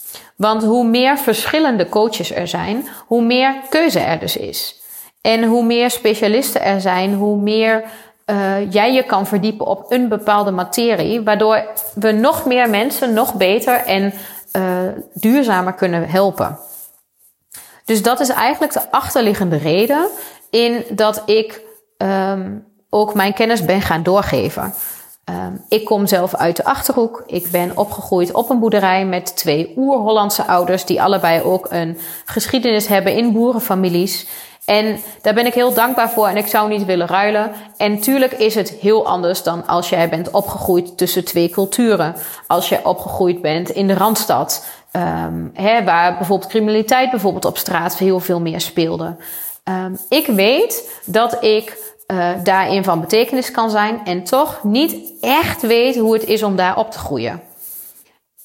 Want 0.41 0.63
hoe 0.63 0.85
meer 0.85 1.17
verschillende 1.17 1.89
coaches 1.89 2.31
er 2.31 2.47
zijn, 2.47 2.87
hoe 3.07 3.23
meer 3.23 3.55
keuze 3.69 3.99
er 3.99 4.19
dus 4.19 4.37
is. 4.37 4.81
En 5.21 5.43
hoe 5.43 5.63
meer 5.63 5.91
specialisten 5.91 6.61
er 6.61 6.81
zijn, 6.81 7.13
hoe 7.13 7.37
meer 7.37 7.83
uh, 8.25 8.71
jij 8.71 8.93
je 8.93 9.03
kan 9.03 9.27
verdiepen 9.27 9.65
op 9.65 9.91
een 9.91 10.07
bepaalde 10.07 10.51
materie, 10.51 11.21
waardoor 11.21 11.63
we 11.95 12.11
nog 12.11 12.45
meer 12.45 12.69
mensen 12.69 13.13
nog 13.13 13.33
beter 13.33 13.75
en 13.75 14.13
uh, 14.53 14.63
duurzamer 15.13 15.73
kunnen 15.73 16.09
helpen. 16.09 16.57
Dus 17.85 18.01
dat 18.01 18.19
is 18.19 18.29
eigenlijk 18.29 18.73
de 18.73 18.91
achterliggende 18.91 19.57
reden 19.57 20.07
in 20.49 20.83
dat 20.89 21.21
ik 21.25 21.61
um, 21.97 22.65
ook 22.89 23.13
mijn 23.13 23.33
kennis 23.33 23.65
ben 23.65 23.81
gaan 23.81 24.03
doorgeven. 24.03 24.73
Um, 25.29 25.61
ik 25.69 25.85
kom 25.85 26.07
zelf 26.07 26.35
uit 26.35 26.55
de 26.55 26.63
achterhoek. 26.63 27.23
Ik 27.25 27.51
ben 27.51 27.77
opgegroeid 27.77 28.33
op 28.33 28.49
een 28.49 28.59
boerderij 28.59 29.05
met 29.05 29.35
twee 29.35 29.73
oer-Hollandse 29.77 30.47
ouders, 30.47 30.85
die 30.85 31.01
allebei 31.01 31.41
ook 31.41 31.67
een 31.69 31.97
geschiedenis 32.25 32.87
hebben 32.87 33.15
in 33.15 33.33
boerenfamilies. 33.33 34.27
En 34.65 34.99
daar 35.21 35.33
ben 35.33 35.45
ik 35.45 35.53
heel 35.53 35.73
dankbaar 35.73 36.09
voor 36.09 36.27
en 36.27 36.37
ik 36.37 36.47
zou 36.47 36.69
niet 36.69 36.85
willen 36.85 37.07
ruilen. 37.07 37.51
En 37.77 37.99
tuurlijk 37.99 38.31
is 38.31 38.55
het 38.55 38.69
heel 38.69 39.07
anders 39.07 39.43
dan 39.43 39.67
als 39.67 39.89
jij 39.89 40.09
bent 40.09 40.31
opgegroeid 40.31 40.97
tussen 40.97 41.25
twee 41.25 41.49
culturen. 41.49 42.15
Als 42.47 42.69
je 42.69 42.85
opgegroeid 42.85 43.41
bent 43.41 43.69
in 43.69 43.87
de 43.87 43.93
Randstad. 43.93 44.65
Hè, 45.53 45.83
waar 45.83 46.17
bijvoorbeeld 46.17 46.49
criminaliteit 46.49 47.09
bijvoorbeeld 47.09 47.45
op 47.45 47.57
straat 47.57 47.97
heel 47.97 48.19
veel 48.19 48.41
meer 48.41 48.61
speelde. 48.61 49.15
Um, 49.63 49.97
ik 50.09 50.27
weet 50.27 51.01
dat 51.05 51.43
ik 51.43 51.90
uh, 52.11 52.29
daarin 52.43 52.83
van 52.83 52.99
betekenis 52.99 53.51
kan 53.51 53.69
zijn 53.69 54.01
en 54.05 54.23
toch 54.23 54.63
niet 54.63 54.95
echt 55.21 55.61
weet 55.61 55.95
hoe 55.95 56.13
het 56.13 56.23
is 56.23 56.43
om 56.43 56.55
daar 56.55 56.77
op 56.77 56.91
te 56.91 56.97
groeien. 56.97 57.41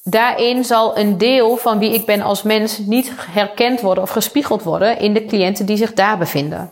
Daarin 0.03 0.65
zal 0.65 0.99
een 0.99 1.19
deel 1.19 1.57
van 1.57 1.79
wie 1.79 1.95
ik 1.95 2.07
ben 2.07 2.23
als 2.23 2.43
mens 2.43 2.79
niet 2.79 3.13
herkend 3.31 3.81
worden 3.81 4.03
of 4.03 4.11
gespiegeld 4.11 4.63
worden 4.63 4.99
in 4.99 5.15
de 5.15 5.25
cliënten 5.25 5.67
die 5.67 5.77
zich 5.77 5.93
daar 5.93 6.19
bevinden. 6.19 6.71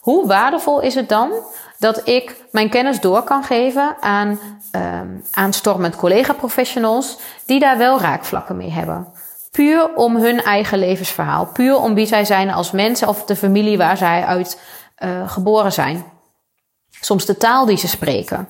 Hoe 0.00 0.26
waardevol 0.26 0.80
is 0.80 0.94
het 0.94 1.08
dan 1.08 1.32
dat 1.78 2.08
ik 2.08 2.36
mijn 2.50 2.68
kennis 2.68 3.00
door 3.00 3.22
kan 3.22 3.44
geven 3.44 3.96
aan 4.00 4.40
um, 4.76 5.24
aanstormend 5.32 5.96
collega-professionals 5.96 7.18
die 7.46 7.60
daar 7.60 7.78
wel 7.78 8.00
raakvlakken 8.00 8.56
mee 8.56 8.70
hebben? 8.70 9.06
Puur 9.50 9.94
om 9.94 10.16
hun 10.16 10.42
eigen 10.42 10.78
levensverhaal, 10.78 11.46
puur 11.46 11.76
om 11.76 11.94
wie 11.94 12.06
zij 12.06 12.24
zijn 12.24 12.50
als 12.50 12.70
mensen 12.70 13.08
of 13.08 13.24
de 13.24 13.36
familie 13.36 13.78
waar 13.78 13.96
zij 13.96 14.24
uit 14.24 14.60
uh, 14.98 15.30
geboren 15.30 15.72
zijn. 15.72 16.04
Soms 17.04 17.26
de 17.26 17.36
taal 17.36 17.66
die 17.66 17.76
ze 17.76 17.88
spreken. 17.88 18.48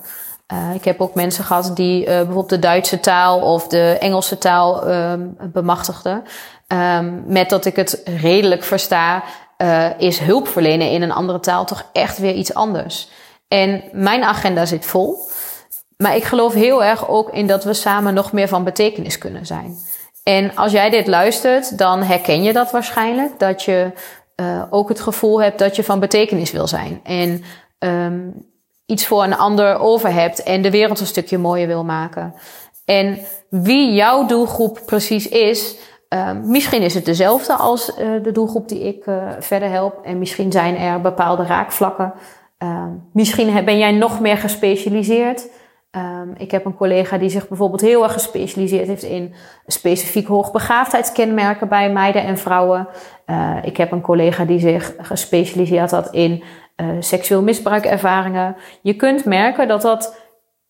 Uh, 0.53 0.75
ik 0.75 0.85
heb 0.85 1.01
ook 1.01 1.15
mensen 1.15 1.45
gehad 1.45 1.77
die 1.77 2.01
uh, 2.01 2.07
bijvoorbeeld 2.07 2.49
de 2.49 2.59
Duitse 2.59 3.01
taal 3.01 3.41
of 3.41 3.67
de 3.67 3.97
Engelse 4.01 4.39
taal 4.39 4.91
um, 4.91 5.37
bemachtigden. 5.53 6.23
Um, 6.69 7.23
met 7.27 7.51
dat 7.51 7.65
ik 7.65 7.77
het 7.77 8.03
redelijk 8.05 8.63
versta, 8.63 9.23
uh, 9.59 9.87
is 9.99 10.19
hulp 10.19 10.49
verlenen 10.49 10.91
in 10.91 11.03
een 11.03 11.13
andere 11.13 11.41
taal 11.41 11.65
toch 11.65 11.85
echt 11.93 12.19
weer 12.19 12.35
iets 12.35 12.55
anders. 12.55 13.09
En 13.49 13.83
mijn 13.93 14.23
agenda 14.25 14.67
zit 14.67 14.87
vol. 14.87 15.19
Maar 15.97 16.17
ik 16.17 16.25
geloof 16.25 16.55
heel 16.55 16.85
erg 16.85 17.09
ook 17.09 17.31
in 17.31 17.47
dat 17.47 17.65
we 17.65 17.75
samen 17.75 18.15
nog 18.15 18.33
meer 18.33 18.49
van 18.49 18.65
betekenis 18.65 19.19
kunnen 19.19 19.47
zijn. 19.47 19.77
En 20.23 20.57
als 20.57 20.73
jij 20.73 20.91
dit 20.91 21.07
luistert, 21.07 21.79
dan 21.79 22.03
herken 22.03 22.43
je 22.43 22.53
dat 22.53 22.71
waarschijnlijk. 22.71 23.39
Dat 23.39 23.63
je 23.63 23.93
ook 24.71 24.89
het 24.89 25.01
gevoel 25.01 25.43
hebt 25.43 25.59
dat 25.59 25.77
je 25.77 25.85
van 25.85 26.01
betekenis 26.01 26.53
wil 26.53 26.67
zijn. 26.67 27.01
En 27.05 27.45
um, 27.85 28.51
iets 28.87 29.07
voor 29.07 29.23
een 29.23 29.37
ander 29.37 29.79
over 29.79 30.13
hebt 30.13 30.43
en 30.43 30.63
de 30.63 30.71
wereld 30.71 31.01
een 31.01 31.07
stukje 31.07 31.39
mooier 31.39 31.67
wil 31.67 31.85
maken. 31.85 32.35
En 32.85 33.19
wie 33.49 33.93
jouw 33.93 34.27
doelgroep 34.27 34.83
precies 34.87 35.29
is, 35.29 35.77
uh, 36.15 36.33
misschien 36.33 36.83
is 36.83 36.95
het 36.95 37.05
dezelfde 37.05 37.55
als 37.55 37.89
uh, 37.89 38.23
de 38.23 38.33
doelgroep 38.33 38.69
die 38.69 38.81
ik 38.81 39.07
uh, 39.07 39.31
verder 39.39 39.71
help. 39.71 40.05
En 40.05 40.19
misschien 40.19 40.53
zijn 40.53 40.77
er 40.77 41.01
bepaalde 41.01 41.47
raakvlakken. 41.47 42.13
Ehm, 42.59 42.91
misschien 43.13 43.65
ben 43.65 43.79
jij 43.79 43.93
nog 43.93 44.21
meer 44.21 44.37
gespecialiseerd. 44.37 45.49
Ik 46.37 46.51
heb 46.51 46.65
een 46.65 46.77
collega 46.77 47.19
die 47.19 47.29
zich 47.29 47.49
bijvoorbeeld 47.49 47.81
heel 47.81 48.03
erg 48.03 48.13
gespecialiseerd 48.13 48.87
heeft 48.87 49.03
in 49.03 49.35
specifiek 49.67 50.27
hoogbegaafdheidskenmerken 50.27 51.69
bij 51.69 51.93
meiden 51.93 52.25
en 52.25 52.39
vrouwen. 52.39 52.89
Uh, 53.27 53.57
ik 53.63 53.77
heb 53.77 53.93
een 53.93 54.01
collega 54.01 54.45
die 54.45 54.59
zich 54.59 54.95
gespecialiseerd 54.99 55.91
had 55.91 56.09
in 56.11 56.43
uh, 56.83 56.97
seksueel 57.01 57.43
misbruikervaringen. 57.43 58.57
Je 58.83 58.95
kunt 58.95 59.25
merken 59.25 59.69
dat 59.69 59.83
dat 59.83 60.17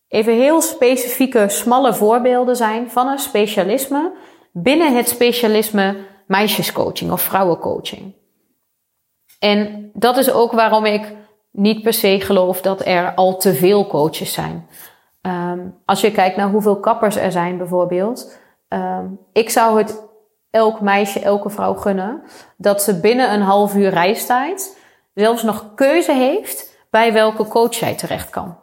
even 0.07 0.33
heel 0.33 0.61
specifieke, 0.61 1.49
smalle 1.49 1.93
voorbeelden 1.93 2.55
zijn 2.55 2.91
van 2.91 3.07
een 3.07 3.19
specialisme 3.19 4.11
binnen 4.51 4.95
het 4.95 5.09
specialisme 5.09 5.95
meisjescoaching 6.27 7.11
of 7.11 7.21
vrouwencoaching. 7.21 8.13
En 9.39 9.91
dat 9.93 10.17
is 10.17 10.31
ook 10.31 10.51
waarom 10.51 10.85
ik 10.85 11.13
niet 11.51 11.81
per 11.81 11.93
se 11.93 12.21
geloof 12.21 12.61
dat 12.61 12.85
er 12.85 13.13
al 13.13 13.37
te 13.37 13.53
veel 13.53 13.87
coaches 13.87 14.33
zijn. 14.33 14.67
Um, 15.21 15.75
als 15.85 16.01
je 16.01 16.11
kijkt 16.11 16.37
naar 16.37 16.49
hoeveel 16.49 16.79
kappers 16.79 17.15
er 17.15 17.31
zijn 17.31 17.57
bijvoorbeeld. 17.57 18.39
Um, 18.69 19.19
ik 19.31 19.49
zou 19.49 19.77
het 19.77 20.03
elk 20.49 20.81
meisje, 20.81 21.19
elke 21.19 21.49
vrouw 21.49 21.73
gunnen 21.73 22.21
dat 22.57 22.81
ze 22.81 22.99
binnen 22.99 23.33
een 23.33 23.41
half 23.41 23.75
uur 23.75 23.89
reistijd 23.89 24.77
zelfs 25.13 25.43
nog 25.43 25.65
keuze 25.75 26.11
heeft 26.11 26.77
bij 26.89 27.13
welke 27.13 27.47
coach 27.47 27.75
jij 27.75 27.95
terecht 27.95 28.29
kan. 28.29 28.57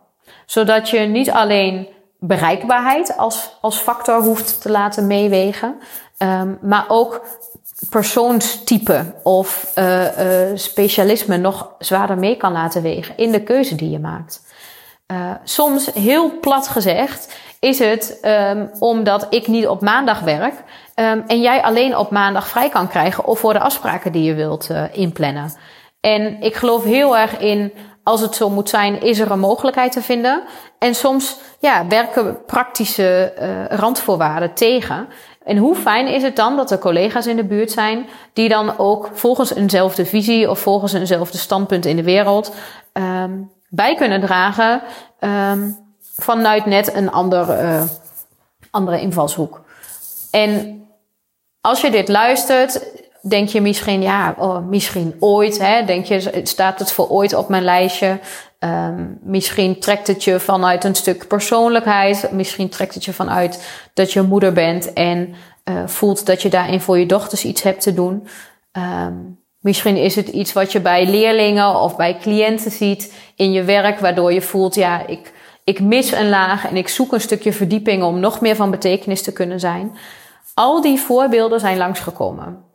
Zodat 0.47 0.89
je 0.89 0.99
niet 0.99 1.31
alleen 1.31 1.89
bereikbaarheid 2.19 3.17
als, 3.17 3.57
als 3.61 3.77
factor 3.77 4.23
hoeft 4.23 4.63
te 4.63 4.71
laten 4.71 5.07
meewegen, 5.07 5.81
um, 6.19 6.59
maar 6.63 6.85
ook 6.89 7.25
persoonstype 7.91 9.15
of 9.23 9.73
uh, 9.79 10.19
uh, 10.19 10.57
specialisme 10.57 11.37
nog 11.37 11.75
zwaarder 11.79 12.19
mee 12.19 12.37
kan 12.37 12.53
laten 12.53 12.83
wegen 12.83 13.17
in 13.17 13.33
de 13.33 13.43
keuze 13.43 13.75
die 13.75 13.91
je 13.91 13.99
maakt. 13.99 14.49
Uh, 15.07 15.31
soms, 15.45 15.93
heel 15.93 16.39
plat 16.41 16.69
gezegd, 16.69 17.37
is 17.61 17.79
het 17.79 18.19
um, 18.23 18.71
omdat 18.79 19.27
ik 19.31 19.47
niet 19.47 19.69
op 19.69 19.81
maandag 19.81 20.21
werk 20.21 20.55
um, 20.95 21.25
en 21.27 21.41
jij 21.41 21.63
alleen 21.63 21.97
op 21.97 22.11
maandag 22.11 22.49
vrij 22.49 22.69
kan 22.69 22.89
krijgen 22.89 23.25
of 23.25 23.39
voor 23.39 23.53
de 23.53 23.61
afspraken 23.61 24.13
die 24.13 24.23
je 24.23 24.35
wilt 24.35 24.69
inplannen. 24.93 25.53
En 26.01 26.43
ik 26.43 26.55
geloof 26.55 26.85
heel 26.85 27.17
erg 27.17 27.39
in, 27.39 27.73
als 28.03 28.21
het 28.21 28.35
zo 28.35 28.51
moet 28.51 28.69
zijn, 28.69 29.03
is 29.03 29.19
er 29.19 29.31
een 29.31 29.41
mogelijkheid 29.41 29.93
te 29.93 30.03
vinden. 30.03 30.43
En 30.79 30.95
soms 30.95 31.39
ja, 31.59 31.87
werken 31.87 32.45
praktische 32.45 33.33
uh, 33.41 33.79
randvoorwaarden 33.79 34.55
tegen. 34.55 35.09
En 35.45 35.57
hoe 35.57 35.75
fijn 35.75 36.07
is 36.07 36.23
het 36.23 36.37
dan 36.37 36.57
dat 36.57 36.71
er 36.71 36.79
collega's 36.79 37.27
in 37.27 37.37
de 37.37 37.45
buurt 37.45 37.71
zijn 37.71 38.07
die 38.33 38.49
dan 38.49 38.79
ook 38.79 39.11
volgens 39.13 39.55
eenzelfde 39.55 40.07
visie 40.07 40.51
of 40.51 40.59
volgens 40.59 40.93
eenzelfde 40.93 41.39
standpunt 41.39 41.87
in 41.87 41.97
de 41.97 42.03
wereld 42.03 42.55
um, 42.93 43.51
bij 43.69 43.95
kunnen 43.95 44.21
dragen 44.21 44.83
um, 45.21 45.79
vanuit 46.17 46.67
net 46.67 46.95
een 46.95 47.11
ander, 47.11 47.63
uh, 47.63 47.83
andere 48.71 49.01
invalshoek. 49.01 49.61
En 50.31 50.83
als 51.61 51.81
je 51.81 51.91
dit 51.91 52.09
luistert, 52.09 52.87
denk 53.29 53.49
je 53.49 53.61
misschien, 53.61 54.03
ja, 54.03 54.35
oh, 54.39 54.67
misschien 54.67 55.15
ooit. 55.19 55.59
Hè? 55.59 55.85
Denk 55.85 56.05
je, 56.05 56.41
staat 56.43 56.79
het 56.79 56.93
voor 56.93 57.09
ooit 57.09 57.35
op 57.35 57.49
mijn 57.49 57.65
lijstje? 57.65 58.19
Um, 58.59 59.19
misschien 59.23 59.81
trekt 59.81 60.07
het 60.07 60.25
je 60.25 60.41
vanuit 60.41 60.85
een 60.85 60.95
stuk 60.95 61.27
persoonlijkheid. 61.29 62.29
Misschien 62.33 62.69
trekt 62.69 62.95
het 62.95 63.05
je 63.05 63.13
vanuit 63.13 63.69
dat 63.95 64.13
je 64.13 64.23
moeder 64.23 64.53
bent 64.53 64.93
en 64.93 65.35
uh, 65.65 65.87
voelt 65.87 66.27
dat 66.27 66.43
je 66.43 66.49
daarin 66.49 66.81
voor 66.81 66.99
je 66.99 67.07
dochters 67.07 67.45
iets 67.45 67.63
hebt 67.63 67.81
te 67.81 67.95
doen. 67.95 68.29
Um, 68.73 69.39
Misschien 69.61 69.97
is 69.97 70.17
het 70.17 70.29
iets 70.29 70.53
wat 70.53 70.73
je 70.73 70.81
bij 70.81 71.07
leerlingen 71.07 71.81
of 71.81 71.97
bij 71.97 72.19
cliënten 72.19 72.71
ziet 72.71 73.15
in 73.37 73.53
je 73.53 73.63
werk, 73.63 73.99
waardoor 73.99 74.33
je 74.33 74.43
voelt, 74.43 74.75
ja, 74.75 75.07
ik, 75.07 75.33
ik 75.65 75.81
mis 75.81 76.13
een 76.13 76.29
laag 76.29 76.69
en 76.69 76.77
ik 76.77 76.89
zoek 76.89 77.13
een 77.13 77.21
stukje 77.21 77.53
verdieping 77.53 78.03
om 78.03 78.21
nog 78.21 78.41
meer 78.41 78.57
van 78.57 78.71
betekenis 78.71 79.23
te 79.23 79.33
kunnen 79.33 79.61
zijn. 79.61 79.97
Al 80.55 80.81
die 80.81 80.99
voorbeelden 80.99 81.61
zijn 81.61 81.77
langsgekomen. 81.77 82.70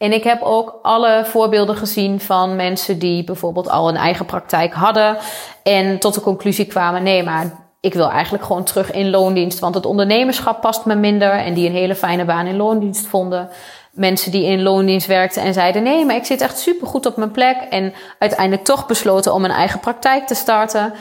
En 0.00 0.12
ik 0.12 0.24
heb 0.24 0.42
ook 0.42 0.78
alle 0.82 1.22
voorbeelden 1.24 1.76
gezien 1.76 2.20
van 2.20 2.56
mensen 2.56 2.98
die 2.98 3.24
bijvoorbeeld 3.24 3.68
al 3.68 3.88
een 3.88 3.96
eigen 3.96 4.26
praktijk 4.26 4.72
hadden 4.72 5.16
en 5.62 5.98
tot 5.98 6.14
de 6.14 6.20
conclusie 6.20 6.66
kwamen: 6.66 7.02
nee, 7.02 7.22
maar 7.22 7.50
ik 7.80 7.94
wil 7.94 8.10
eigenlijk 8.10 8.44
gewoon 8.44 8.64
terug 8.64 8.92
in 8.92 9.10
loondienst, 9.10 9.58
want 9.58 9.74
het 9.74 9.86
ondernemerschap 9.86 10.60
past 10.60 10.84
me 10.84 10.94
minder 10.94 11.32
en 11.32 11.54
die 11.54 11.66
een 11.66 11.74
hele 11.74 11.94
fijne 11.94 12.24
baan 12.24 12.46
in 12.46 12.56
loondienst 12.56 13.06
vonden 13.06 13.48
mensen 13.90 14.30
die 14.30 14.44
in 14.44 14.62
loondienst 14.62 15.06
werkten 15.06 15.42
en 15.42 15.52
zeiden: 15.52 15.82
nee, 15.82 16.04
maar 16.04 16.16
ik 16.16 16.24
zit 16.24 16.40
echt 16.40 16.58
super 16.58 16.86
goed 16.86 17.06
op 17.06 17.16
mijn 17.16 17.30
plek. 17.30 17.56
En 17.70 17.92
uiteindelijk 18.18 18.64
toch 18.64 18.86
besloten 18.86 19.34
om 19.34 19.44
een 19.44 19.50
eigen 19.50 19.80
praktijk 19.80 20.26
te 20.26 20.34
starten. 20.34 20.92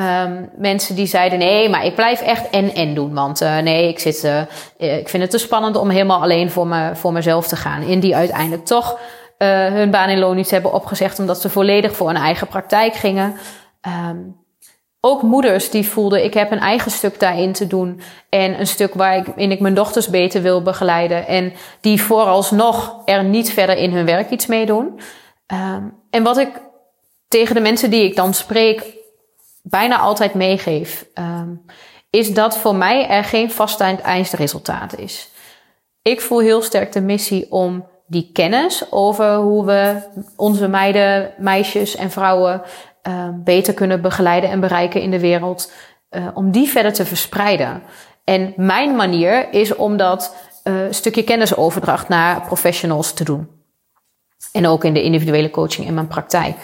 Um, 0.00 0.50
mensen 0.56 0.94
die 0.94 1.06
zeiden: 1.06 1.38
nee, 1.38 1.68
maar 1.68 1.84
ik 1.84 1.94
blijf 1.94 2.20
echt 2.20 2.50
en 2.50 2.74
en 2.74 2.94
doen. 2.94 3.14
Want 3.14 3.42
uh, 3.42 3.58
nee, 3.58 3.88
ik, 3.88 3.98
zit, 3.98 4.24
uh, 4.24 4.40
ik 4.98 5.08
vind 5.08 5.22
het 5.22 5.30
te 5.30 5.38
spannend 5.38 5.76
om 5.76 5.90
helemaal 5.90 6.22
alleen 6.22 6.50
voor, 6.50 6.66
me, 6.66 6.90
voor 6.94 7.12
mezelf 7.12 7.46
te 7.46 7.56
gaan. 7.56 7.82
En 7.82 8.00
die 8.00 8.16
uiteindelijk 8.16 8.64
toch 8.64 8.98
uh, 9.38 9.66
hun 9.66 9.90
baan 9.90 10.08
in 10.08 10.18
loondienst 10.18 10.50
hebben 10.50 10.72
opgezegd 10.72 11.18
omdat 11.18 11.40
ze 11.40 11.50
volledig 11.50 11.96
voor 11.96 12.08
een 12.08 12.16
eigen 12.16 12.46
praktijk 12.46 12.94
gingen. 12.94 13.34
Um, 14.10 14.36
ook 15.00 15.22
moeders 15.22 15.70
die 15.70 15.88
voelden, 15.88 16.24
ik 16.24 16.34
heb 16.34 16.50
een 16.50 16.58
eigen 16.58 16.90
stuk 16.90 17.20
daarin 17.20 17.52
te 17.52 17.66
doen. 17.66 18.00
En 18.28 18.60
een 18.60 18.66
stuk 18.66 18.94
waarin 18.94 19.50
ik 19.50 19.60
mijn 19.60 19.74
dochters 19.74 20.08
beter 20.08 20.42
wil 20.42 20.62
begeleiden. 20.62 21.26
En 21.26 21.52
die 21.80 22.02
vooralsnog 22.02 23.02
er 23.04 23.24
niet 23.24 23.52
verder 23.52 23.76
in 23.76 23.92
hun 23.92 24.06
werk 24.06 24.30
iets 24.30 24.46
mee 24.46 24.66
doen. 24.66 25.00
Um, 25.52 25.94
en 26.10 26.22
wat 26.22 26.38
ik 26.38 26.48
tegen 27.28 27.54
de 27.54 27.60
mensen 27.60 27.90
die 27.90 28.04
ik 28.04 28.16
dan 28.16 28.34
spreek 28.34 28.96
bijna 29.70 29.98
altijd 29.98 30.34
meegeef, 30.34 31.06
um, 31.14 31.64
is 32.10 32.34
dat 32.34 32.58
voor 32.58 32.74
mij 32.74 33.08
er 33.08 33.24
geen 33.24 33.50
vaststaand 33.50 34.00
eindresultaat 34.00 34.98
is. 34.98 35.30
Ik 36.02 36.20
voel 36.20 36.40
heel 36.40 36.62
sterk 36.62 36.92
de 36.92 37.00
missie 37.00 37.50
om 37.50 37.86
die 38.06 38.30
kennis 38.32 38.92
over 38.92 39.34
hoe 39.34 39.64
we 39.64 40.02
onze 40.36 40.68
meiden, 40.68 41.34
meisjes 41.38 41.96
en 41.96 42.10
vrouwen 42.10 42.62
uh, 43.08 43.28
beter 43.34 43.74
kunnen 43.74 44.02
begeleiden 44.02 44.50
en 44.50 44.60
bereiken 44.60 45.00
in 45.00 45.10
de 45.10 45.20
wereld, 45.20 45.72
uh, 46.10 46.26
om 46.34 46.50
die 46.50 46.68
verder 46.68 46.92
te 46.92 47.06
verspreiden. 47.06 47.82
En 48.24 48.52
mijn 48.56 48.96
manier 48.96 49.52
is 49.52 49.74
om 49.74 49.96
dat 49.96 50.36
uh, 50.64 50.74
stukje 50.90 51.22
kennisoverdracht 51.22 52.08
naar 52.08 52.42
professionals 52.42 53.12
te 53.12 53.24
doen. 53.24 53.48
En 54.52 54.66
ook 54.66 54.84
in 54.84 54.94
de 54.94 55.02
individuele 55.02 55.50
coaching 55.50 55.86
in 55.86 55.94
mijn 55.94 56.06
praktijk. 56.06 56.56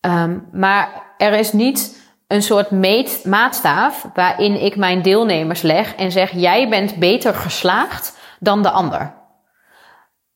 Um, 0.00 0.48
maar 0.52 1.14
er 1.18 1.32
is 1.32 1.52
niet 1.52 2.07
een 2.28 2.42
soort 2.42 2.70
meet, 2.70 3.24
maatstaaf 3.24 4.06
waarin 4.14 4.62
ik 4.62 4.76
mijn 4.76 5.02
deelnemers 5.02 5.62
leg 5.62 5.94
en 5.94 6.12
zeg: 6.12 6.30
jij 6.30 6.68
bent 6.68 6.96
beter 6.96 7.34
geslaagd 7.34 8.18
dan 8.40 8.62
de 8.62 8.70
ander. 8.70 9.14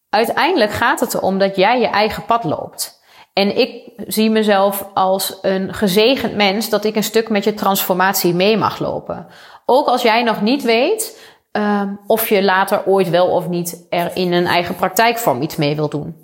Uiteindelijk 0.09 0.71
gaat 0.71 1.01
het 1.01 1.15
erom 1.15 1.39
dat 1.39 1.57
jij 1.57 1.81
je 1.81 1.87
eigen 1.87 2.25
pad 2.25 2.45
loopt. 2.45 3.01
En 3.33 3.59
ik 3.59 3.93
zie 4.07 4.31
mezelf 4.31 4.89
als 4.95 5.39
een 5.43 5.75
gezegend 5.75 6.35
mens 6.35 6.69
dat 6.69 6.85
ik 6.85 6.97
een 6.97 7.05
stuk 7.05 7.29
met 7.29 7.45
je 7.45 7.55
transformatie 7.55 8.35
mee 8.35 8.57
mag 8.57 8.79
lopen. 8.79 9.27
Ook 9.67 9.87
als 9.87 10.03
jij 10.03 10.23
nog 10.23 10.41
niet 10.41 10.63
weet 10.63 11.21
um, 11.53 12.01
of 12.07 12.29
je 12.29 12.43
later 12.43 12.87
ooit 12.87 13.11
wel 13.11 13.27
of 13.27 13.49
niet 13.49 13.87
er 13.91 14.17
in 14.17 14.33
een 14.33 14.47
eigen 14.47 14.75
praktijkvorm 14.75 15.43
iets 15.43 15.57
mee 15.57 15.77
wil 15.77 15.89
doen. 15.89 16.17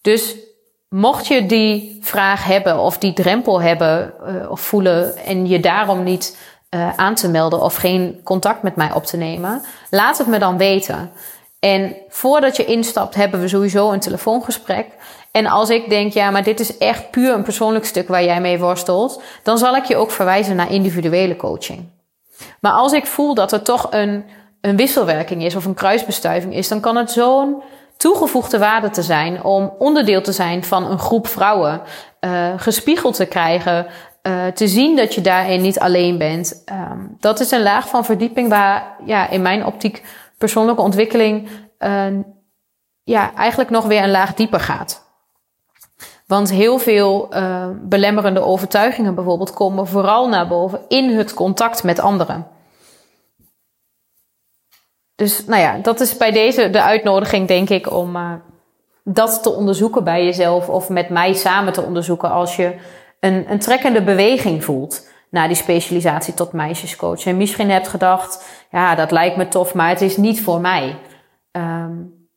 Dus 0.00 0.36
mocht 0.96 1.26
je 1.26 1.46
die 1.46 1.98
vraag 2.00 2.44
hebben 2.44 2.78
of 2.78 2.98
die 2.98 3.12
drempel 3.12 3.62
hebben 3.62 4.12
uh, 4.26 4.50
of 4.50 4.60
voelen 4.60 5.16
en 5.16 5.46
je 5.46 5.60
daarom 5.60 6.02
niet 6.02 6.38
uh, 6.70 6.96
aan 6.96 7.14
te 7.14 7.28
melden 7.28 7.60
of 7.60 7.76
geen 7.76 8.20
contact 8.24 8.62
met 8.62 8.76
mij 8.76 8.92
op 8.92 9.04
te 9.04 9.16
nemen, 9.16 9.62
laat 9.90 10.18
het 10.18 10.26
me 10.26 10.38
dan 10.38 10.56
weten. 10.58 11.10
En 11.60 11.96
voordat 12.08 12.56
je 12.56 12.64
instapt, 12.64 13.14
hebben 13.14 13.40
we 13.40 13.48
sowieso 13.48 13.92
een 13.92 14.00
telefoongesprek. 14.00 14.86
En 15.30 15.46
als 15.46 15.70
ik 15.70 15.88
denk, 15.88 16.12
ja, 16.12 16.30
maar 16.30 16.42
dit 16.42 16.60
is 16.60 16.78
echt 16.78 17.10
puur 17.10 17.34
een 17.34 17.42
persoonlijk 17.42 17.84
stuk 17.84 18.08
waar 18.08 18.24
jij 18.24 18.40
mee 18.40 18.58
worstelt, 18.58 19.22
dan 19.42 19.58
zal 19.58 19.76
ik 19.76 19.84
je 19.84 19.96
ook 19.96 20.10
verwijzen 20.10 20.56
naar 20.56 20.72
individuele 20.72 21.36
coaching. 21.36 21.88
Maar 22.60 22.72
als 22.72 22.92
ik 22.92 23.06
voel 23.06 23.34
dat 23.34 23.52
er 23.52 23.62
toch 23.62 23.86
een, 23.90 24.24
een 24.60 24.76
wisselwerking 24.76 25.44
is 25.44 25.56
of 25.56 25.64
een 25.64 25.74
kruisbestuiving 25.74 26.54
is, 26.54 26.68
dan 26.68 26.80
kan 26.80 26.96
het 26.96 27.10
zo'n 27.10 27.62
toegevoegde 27.96 28.58
waarde 28.58 28.90
te 28.90 29.02
zijn 29.02 29.44
om 29.44 29.74
onderdeel 29.78 30.22
te 30.22 30.32
zijn 30.32 30.64
van 30.64 30.90
een 30.90 30.98
groep 30.98 31.26
vrouwen, 31.26 31.80
uh, 32.20 32.52
gespiegeld 32.56 33.16
te 33.16 33.26
krijgen, 33.26 33.86
uh, 34.22 34.46
te 34.46 34.68
zien 34.68 34.96
dat 34.96 35.14
je 35.14 35.20
daarin 35.20 35.60
niet 35.60 35.78
alleen 35.78 36.18
bent. 36.18 36.62
Um, 36.72 37.16
dat 37.20 37.40
is 37.40 37.50
een 37.50 37.62
laag 37.62 37.88
van 37.88 38.04
verdieping 38.04 38.48
waar 38.48 38.96
ja, 39.04 39.28
in 39.30 39.42
mijn 39.42 39.66
optiek 39.66 40.02
persoonlijke 40.38 40.82
ontwikkeling 40.82 41.48
uh, 41.78 42.06
ja, 43.02 43.34
eigenlijk 43.34 43.70
nog 43.70 43.84
weer 43.84 44.02
een 44.02 44.10
laag 44.10 44.34
dieper 44.34 44.60
gaat. 44.60 45.04
Want 46.26 46.50
heel 46.50 46.78
veel 46.78 47.28
belemmerende 47.82 48.40
overtuigingen 48.40 49.14
bijvoorbeeld 49.14 49.52
komen 49.52 49.86
vooral 49.86 50.28
naar 50.28 50.48
boven 50.48 50.80
in 50.88 51.16
het 51.16 51.34
contact 51.34 51.82
met 51.82 52.00
anderen. 52.00 52.46
Dus 55.16 55.44
nou 55.44 55.60
ja, 55.60 55.78
dat 55.78 56.00
is 56.00 56.16
bij 56.16 56.30
deze 56.30 56.70
de 56.70 56.82
uitnodiging, 56.82 57.48
denk 57.48 57.68
ik, 57.70 57.92
om 57.92 58.16
uh, 58.16 58.32
dat 59.04 59.42
te 59.42 59.50
onderzoeken 59.50 60.04
bij 60.04 60.24
jezelf 60.24 60.68
of 60.68 60.88
met 60.88 61.08
mij 61.08 61.32
samen 61.32 61.72
te 61.72 61.82
onderzoeken 61.82 62.30
als 62.30 62.56
je 62.56 62.74
een, 63.20 63.50
een 63.50 63.58
trekkende 63.58 64.02
beweging 64.02 64.64
voelt 64.64 65.08
naar 65.30 65.46
die 65.46 65.56
specialisatie 65.56 66.34
tot 66.34 66.52
meisjescoach. 66.52 67.26
En 67.26 67.36
misschien 67.36 67.70
hebt 67.70 67.88
gedacht, 67.88 68.44
ja, 68.70 68.94
dat 68.94 69.10
lijkt 69.10 69.36
me 69.36 69.48
tof, 69.48 69.74
maar 69.74 69.88
het 69.88 70.00
is 70.00 70.16
niet 70.16 70.42
voor 70.42 70.60
mij. 70.60 70.96
Um, 71.52 72.28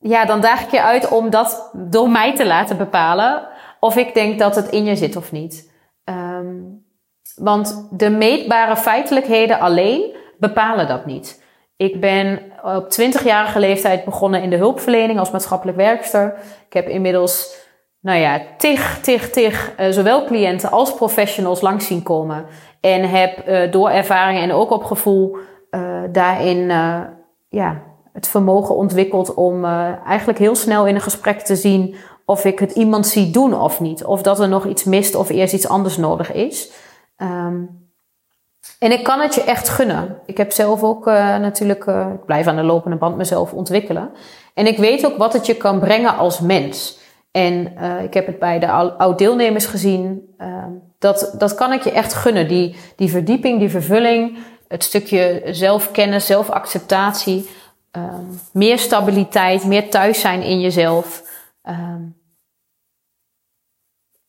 ja, 0.00 0.24
dan 0.24 0.40
daag 0.40 0.62
ik 0.62 0.70
je 0.70 0.82
uit 0.82 1.08
om 1.08 1.30
dat 1.30 1.70
door 1.72 2.10
mij 2.10 2.34
te 2.34 2.46
laten 2.46 2.76
bepalen 2.76 3.48
of 3.80 3.96
ik 3.96 4.14
denk 4.14 4.38
dat 4.38 4.56
het 4.56 4.68
in 4.68 4.84
je 4.84 4.96
zit 4.96 5.16
of 5.16 5.32
niet. 5.32 5.72
Um, 6.04 6.84
want 7.34 7.88
de 7.90 8.10
meetbare 8.10 8.76
feitelijkheden 8.76 9.60
alleen 9.60 10.16
bepalen 10.38 10.88
dat 10.88 11.06
niet. 11.06 11.44
Ik 11.76 12.00
ben 12.00 12.40
op 12.62 12.84
20-jarige 13.00 13.60
leeftijd 13.60 14.04
begonnen 14.04 14.42
in 14.42 14.50
de 14.50 14.56
hulpverlening 14.56 15.18
als 15.18 15.30
maatschappelijk 15.30 15.76
werkster. 15.76 16.34
Ik 16.66 16.72
heb 16.72 16.88
inmiddels, 16.88 17.56
nou 18.00 18.18
ja, 18.18 18.42
tig, 18.58 19.00
tig, 19.00 19.30
tig, 19.30 19.72
uh, 19.80 19.90
zowel 19.90 20.24
cliënten 20.24 20.70
als 20.70 20.94
professionals 20.94 21.60
langs 21.60 21.86
zien 21.86 22.02
komen. 22.02 22.46
En 22.80 23.08
heb 23.08 23.48
uh, 23.48 23.72
door 23.72 23.90
ervaring 23.90 24.40
en 24.40 24.52
ook 24.52 24.70
op 24.70 24.84
gevoel 24.84 25.36
uh, 25.70 26.02
daarin, 26.12 26.68
ja, 27.48 27.82
het 28.12 28.28
vermogen 28.28 28.74
ontwikkeld 28.74 29.34
om 29.34 29.64
eigenlijk 30.04 30.38
heel 30.38 30.54
snel 30.54 30.86
in 30.86 30.94
een 30.94 31.00
gesprek 31.00 31.40
te 31.40 31.56
zien 31.56 31.94
of 32.24 32.44
ik 32.44 32.58
het 32.58 32.72
iemand 32.72 33.06
zie 33.06 33.30
doen 33.30 33.60
of 33.60 33.80
niet. 33.80 34.04
Of 34.04 34.22
dat 34.22 34.40
er 34.40 34.48
nog 34.48 34.66
iets 34.66 34.84
mist 34.84 35.14
of 35.14 35.28
eerst 35.28 35.54
iets 35.54 35.68
anders 35.68 35.96
nodig 35.96 36.32
is. 36.32 36.72
Um, 37.16 37.85
en 38.78 38.92
ik 38.92 39.04
kan 39.04 39.20
het 39.20 39.34
je 39.34 39.42
echt 39.42 39.68
gunnen. 39.68 40.18
Ik 40.26 40.36
heb 40.36 40.52
zelf 40.52 40.82
ook 40.82 41.06
uh, 41.06 41.14
natuurlijk, 41.36 41.86
uh, 41.86 42.06
ik 42.14 42.24
blijf 42.24 42.46
aan 42.46 42.56
de 42.56 42.62
lopende 42.62 42.96
band 42.96 43.16
mezelf 43.16 43.52
ontwikkelen. 43.52 44.10
En 44.54 44.66
ik 44.66 44.78
weet 44.78 45.06
ook 45.06 45.16
wat 45.16 45.32
het 45.32 45.46
je 45.46 45.54
kan 45.54 45.78
brengen 45.78 46.16
als 46.16 46.40
mens. 46.40 46.98
En 47.30 47.72
uh, 47.78 48.02
ik 48.02 48.14
heb 48.14 48.26
het 48.26 48.38
bij 48.38 48.58
de 48.58 48.70
oud-deelnemers 48.70 49.66
gezien. 49.66 50.34
Ehm, 50.38 50.70
dat, 50.98 51.34
dat 51.38 51.54
kan 51.54 51.72
ik 51.72 51.82
je 51.82 51.90
echt 51.90 52.14
gunnen. 52.14 52.48
Die, 52.48 52.76
die 52.96 53.10
verdieping, 53.10 53.58
die 53.58 53.70
vervulling, 53.70 54.38
het 54.68 54.84
stukje 54.84 55.42
zelfkennis, 55.44 56.26
zelfacceptatie. 56.26 57.48
Um, 57.92 58.40
meer 58.52 58.78
stabiliteit, 58.78 59.64
meer 59.64 59.90
thuis 59.90 60.20
zijn 60.20 60.42
in 60.42 60.60
jezelf. 60.60 61.22
Um, 61.62 62.16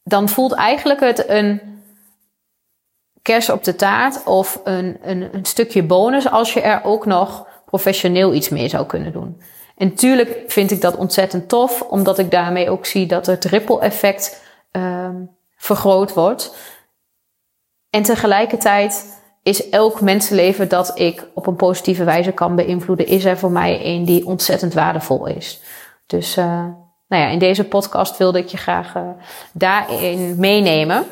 dan 0.03 0.29
voelt 0.29 0.53
eigenlijk 0.53 0.99
het 0.99 1.29
een 1.29 1.76
kers 3.27 3.49
op 3.49 3.63
de 3.63 3.75
taart 3.75 4.23
of 4.23 4.61
een, 4.63 4.97
een, 5.01 5.29
een 5.31 5.45
stukje 5.45 5.83
bonus 5.83 6.29
als 6.29 6.53
je 6.53 6.61
er 6.61 6.81
ook 6.83 7.05
nog 7.05 7.47
professioneel 7.65 8.33
iets 8.33 8.49
mee 8.49 8.67
zou 8.67 8.85
kunnen 8.85 9.11
doen. 9.11 9.41
En 9.77 9.87
natuurlijk 9.87 10.43
vind 10.47 10.71
ik 10.71 10.81
dat 10.81 10.95
ontzettend 10.95 11.49
tof, 11.49 11.81
omdat 11.81 12.19
ik 12.19 12.31
daarmee 12.31 12.69
ook 12.69 12.85
zie 12.85 13.05
dat 13.05 13.25
het 13.25 13.45
ripple 13.45 13.79
effect 13.79 14.43
um, 14.71 15.29
vergroot 15.55 16.13
wordt. 16.13 16.55
En 17.89 18.03
tegelijkertijd 18.03 19.19
is 19.43 19.69
elk 19.69 20.01
mensenleven 20.01 20.69
dat 20.69 20.99
ik 20.99 21.27
op 21.33 21.47
een 21.47 21.55
positieve 21.55 22.03
wijze 22.03 22.31
kan 22.31 22.55
beïnvloeden, 22.55 23.07
is 23.07 23.25
er 23.25 23.37
voor 23.37 23.51
mij 23.51 23.79
een 23.83 24.05
die 24.05 24.25
ontzettend 24.25 24.73
waardevol 24.73 25.25
is. 25.25 25.61
Dus 26.05 26.37
uh, 26.37 26.45
nou 27.07 27.23
ja, 27.23 27.27
in 27.27 27.39
deze 27.39 27.63
podcast 27.63 28.17
wilde 28.17 28.39
ik 28.39 28.47
je 28.47 28.57
graag 28.57 28.95
uh, 28.95 29.03
daarin 29.53 30.35
meenemen. 30.39 31.05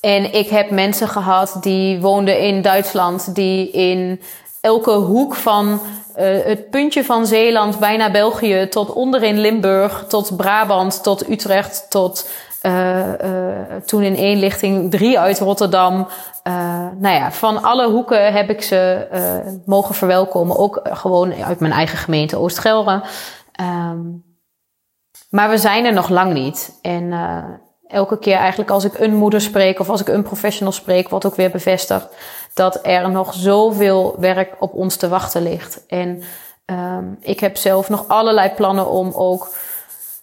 En 0.00 0.32
ik 0.32 0.48
heb 0.48 0.70
mensen 0.70 1.08
gehad 1.08 1.56
die 1.60 2.00
woonden 2.00 2.40
in 2.40 2.62
Duitsland, 2.62 3.34
die 3.34 3.70
in 3.70 4.20
elke 4.60 4.90
hoek 4.90 5.34
van 5.34 5.66
uh, 5.72 6.44
het 6.44 6.70
puntje 6.70 7.04
van 7.04 7.26
Zeeland, 7.26 7.78
bijna 7.78 8.10
België, 8.10 8.66
tot 8.68 8.92
onderin 8.92 9.38
Limburg, 9.38 10.04
tot 10.08 10.36
Brabant, 10.36 11.02
tot 11.02 11.28
Utrecht, 11.28 11.86
tot 11.88 12.30
uh, 12.62 13.06
uh, 13.24 13.76
toen 13.86 14.02
in 14.02 14.16
één 14.16 14.38
lichting 14.38 14.90
drie 14.90 15.18
uit 15.18 15.38
Rotterdam. 15.38 16.08
nou 16.98 17.14
ja, 17.14 17.32
van 17.32 17.62
alle 17.62 17.90
hoeken 17.90 18.32
heb 18.32 18.50
ik 18.50 18.62
ze 18.62 19.06
mogen 19.64 19.94
verwelkomen. 19.94 20.56
Ook 20.56 20.80
gewoon 20.82 21.34
uit 21.34 21.60
mijn 21.60 21.72
eigen 21.72 21.98
gemeente 21.98 22.36
Oost-Gelre. 22.36 23.02
Um, 23.60 24.24
maar 25.30 25.50
we 25.50 25.58
zijn 25.58 25.84
er 25.84 25.92
nog 25.92 26.08
lang 26.08 26.32
niet. 26.32 26.78
En 26.82 27.12
elke 27.90 28.18
keer 28.18 28.36
eigenlijk 28.36 28.70
als 28.70 28.84
ik 28.84 28.98
een 28.98 29.14
moeder 29.14 29.40
spreek 29.40 29.80
of 29.80 29.88
als 29.88 30.00
ik 30.00 30.08
een 30.08 30.22
professional 30.22 30.72
spreek, 30.72 31.08
wordt 31.08 31.26
ook 31.26 31.36
weer 31.36 31.50
bevestigd 31.50 32.08
dat 32.54 32.78
er 32.82 33.10
nog 33.10 33.34
zoveel 33.34 34.14
werk 34.18 34.56
op 34.58 34.74
ons 34.74 34.96
te 34.96 35.08
wachten 35.08 35.42
ligt. 35.42 35.86
En 35.86 36.22
um, 36.66 37.18
ik 37.20 37.40
heb 37.40 37.56
zelf 37.56 37.88
nog 37.88 38.08
allerlei 38.08 38.50
plannen 38.50 38.90
om 38.90 39.12
ook 39.14 39.48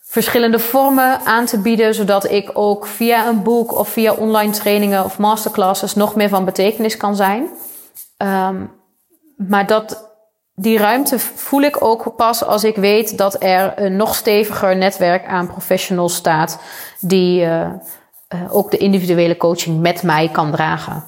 verschillende 0.02 0.60
vormen 0.60 1.20
aan 1.26 1.46
te 1.46 1.60
bieden, 1.60 1.94
zodat 1.94 2.30
ik 2.32 2.52
ook 2.54 2.86
via 2.86 3.28
een 3.28 3.44
boek 3.44 3.78
of 3.78 3.90
via 3.90 4.14
online 4.14 4.52
trainingen 4.52 5.04
of 5.04 5.18
masterclasses 5.18 5.96
nog 5.96 6.16
meer 6.16 6.30
van 6.30 6.46
betekenis 6.46 6.98
kan 6.98 7.16
zijn. 7.16 7.50
Um, 8.18 8.72
maar 9.38 9.68
dat 9.68 10.07
die 10.60 10.78
ruimte 10.78 11.20
voel 11.20 11.62
ik 11.62 11.84
ook 11.84 12.16
pas 12.16 12.44
als 12.44 12.64
ik 12.64 12.76
weet 12.76 13.18
dat 13.18 13.44
er 13.44 13.74
een 13.76 13.96
nog 13.96 14.16
steviger 14.16 14.78
netwerk 14.78 15.26
aan 15.26 15.48
professionals 15.48 16.16
staat 16.16 16.60
die 17.00 17.42
uh, 17.42 17.70
ook 18.50 18.72
de 18.72 18.78
individuele 18.78 19.38
coaching 19.38 19.80
met 19.80 20.04
mij 20.04 20.30
kan 20.30 20.52
dragen. 20.52 21.04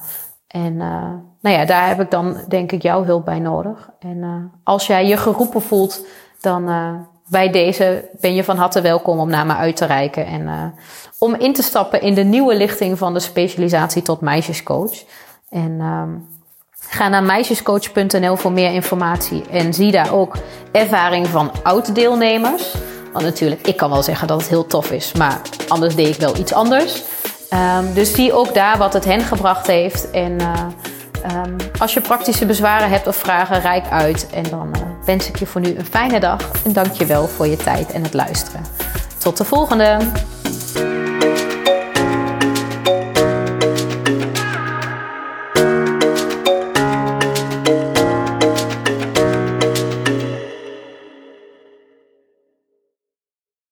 En 0.46 0.72
uh, 0.72 1.12
nou 1.40 1.56
ja, 1.56 1.64
daar 1.64 1.88
heb 1.88 2.00
ik 2.00 2.10
dan 2.10 2.36
denk 2.48 2.72
ik 2.72 2.82
jouw 2.82 3.04
hulp 3.04 3.24
bij 3.24 3.38
nodig. 3.38 3.90
En 3.98 4.50
als 4.64 4.86
jij 4.86 5.06
je 5.06 5.16
geroepen 5.16 5.62
voelt, 5.62 6.06
dan 6.40 6.64
bij 7.28 7.50
deze 7.50 8.08
ben 8.20 8.34
je 8.34 8.44
van 8.44 8.56
harte 8.56 8.80
welkom 8.80 9.18
om 9.18 9.30
naar 9.30 9.46
me 9.46 9.54
uit 9.54 9.76
te 9.76 9.84
reiken 9.84 10.26
en 10.26 10.74
om 11.18 11.34
in 11.34 11.52
te 11.52 11.62
stappen 11.62 12.00
in 12.00 12.14
de 12.14 12.24
nieuwe 12.24 12.56
lichting 12.56 12.98
van 12.98 13.14
de 13.14 13.20
specialisatie 13.20 14.02
tot 14.02 14.20
meisjescoach. 14.20 15.04
En 15.48 15.76
ehm, 15.80 16.10
Ga 16.88 17.08
naar 17.08 17.22
meisjescoach.nl 17.22 18.36
voor 18.36 18.52
meer 18.52 18.72
informatie 18.72 19.44
en 19.50 19.74
zie 19.74 19.90
daar 19.92 20.12
ook 20.12 20.36
ervaring 20.72 21.26
van 21.26 21.52
oud-deelnemers. 21.62 22.74
Want 23.12 23.24
natuurlijk, 23.24 23.66
ik 23.66 23.76
kan 23.76 23.90
wel 23.90 24.02
zeggen 24.02 24.26
dat 24.28 24.40
het 24.40 24.48
heel 24.48 24.66
tof 24.66 24.90
is, 24.90 25.12
maar 25.12 25.40
anders 25.68 25.94
deed 25.94 26.14
ik 26.14 26.20
wel 26.20 26.36
iets 26.36 26.52
anders. 26.52 27.02
Um, 27.54 27.94
dus 27.94 28.14
zie 28.14 28.32
ook 28.32 28.54
daar 28.54 28.78
wat 28.78 28.92
het 28.92 29.04
hen 29.04 29.20
gebracht 29.20 29.66
heeft. 29.66 30.10
En 30.10 30.38
uh, 30.40 30.66
um, 31.44 31.56
als 31.78 31.94
je 31.94 32.00
praktische 32.00 32.46
bezwaren 32.46 32.88
hebt 32.88 33.06
of 33.06 33.16
vragen, 33.16 33.60
rijk 33.60 33.86
uit. 33.90 34.26
En 34.30 34.42
dan 34.50 34.68
uh, 34.76 34.82
wens 35.04 35.28
ik 35.28 35.38
je 35.38 35.46
voor 35.46 35.60
nu 35.60 35.78
een 35.78 35.86
fijne 35.86 36.20
dag 36.20 36.50
en 36.64 36.72
dank 36.72 36.92
je 36.92 37.06
wel 37.06 37.28
voor 37.28 37.46
je 37.46 37.56
tijd 37.56 37.92
en 37.92 38.02
het 38.02 38.14
luisteren. 38.14 38.64
Tot 39.18 39.36
de 39.36 39.44
volgende! 39.44 39.98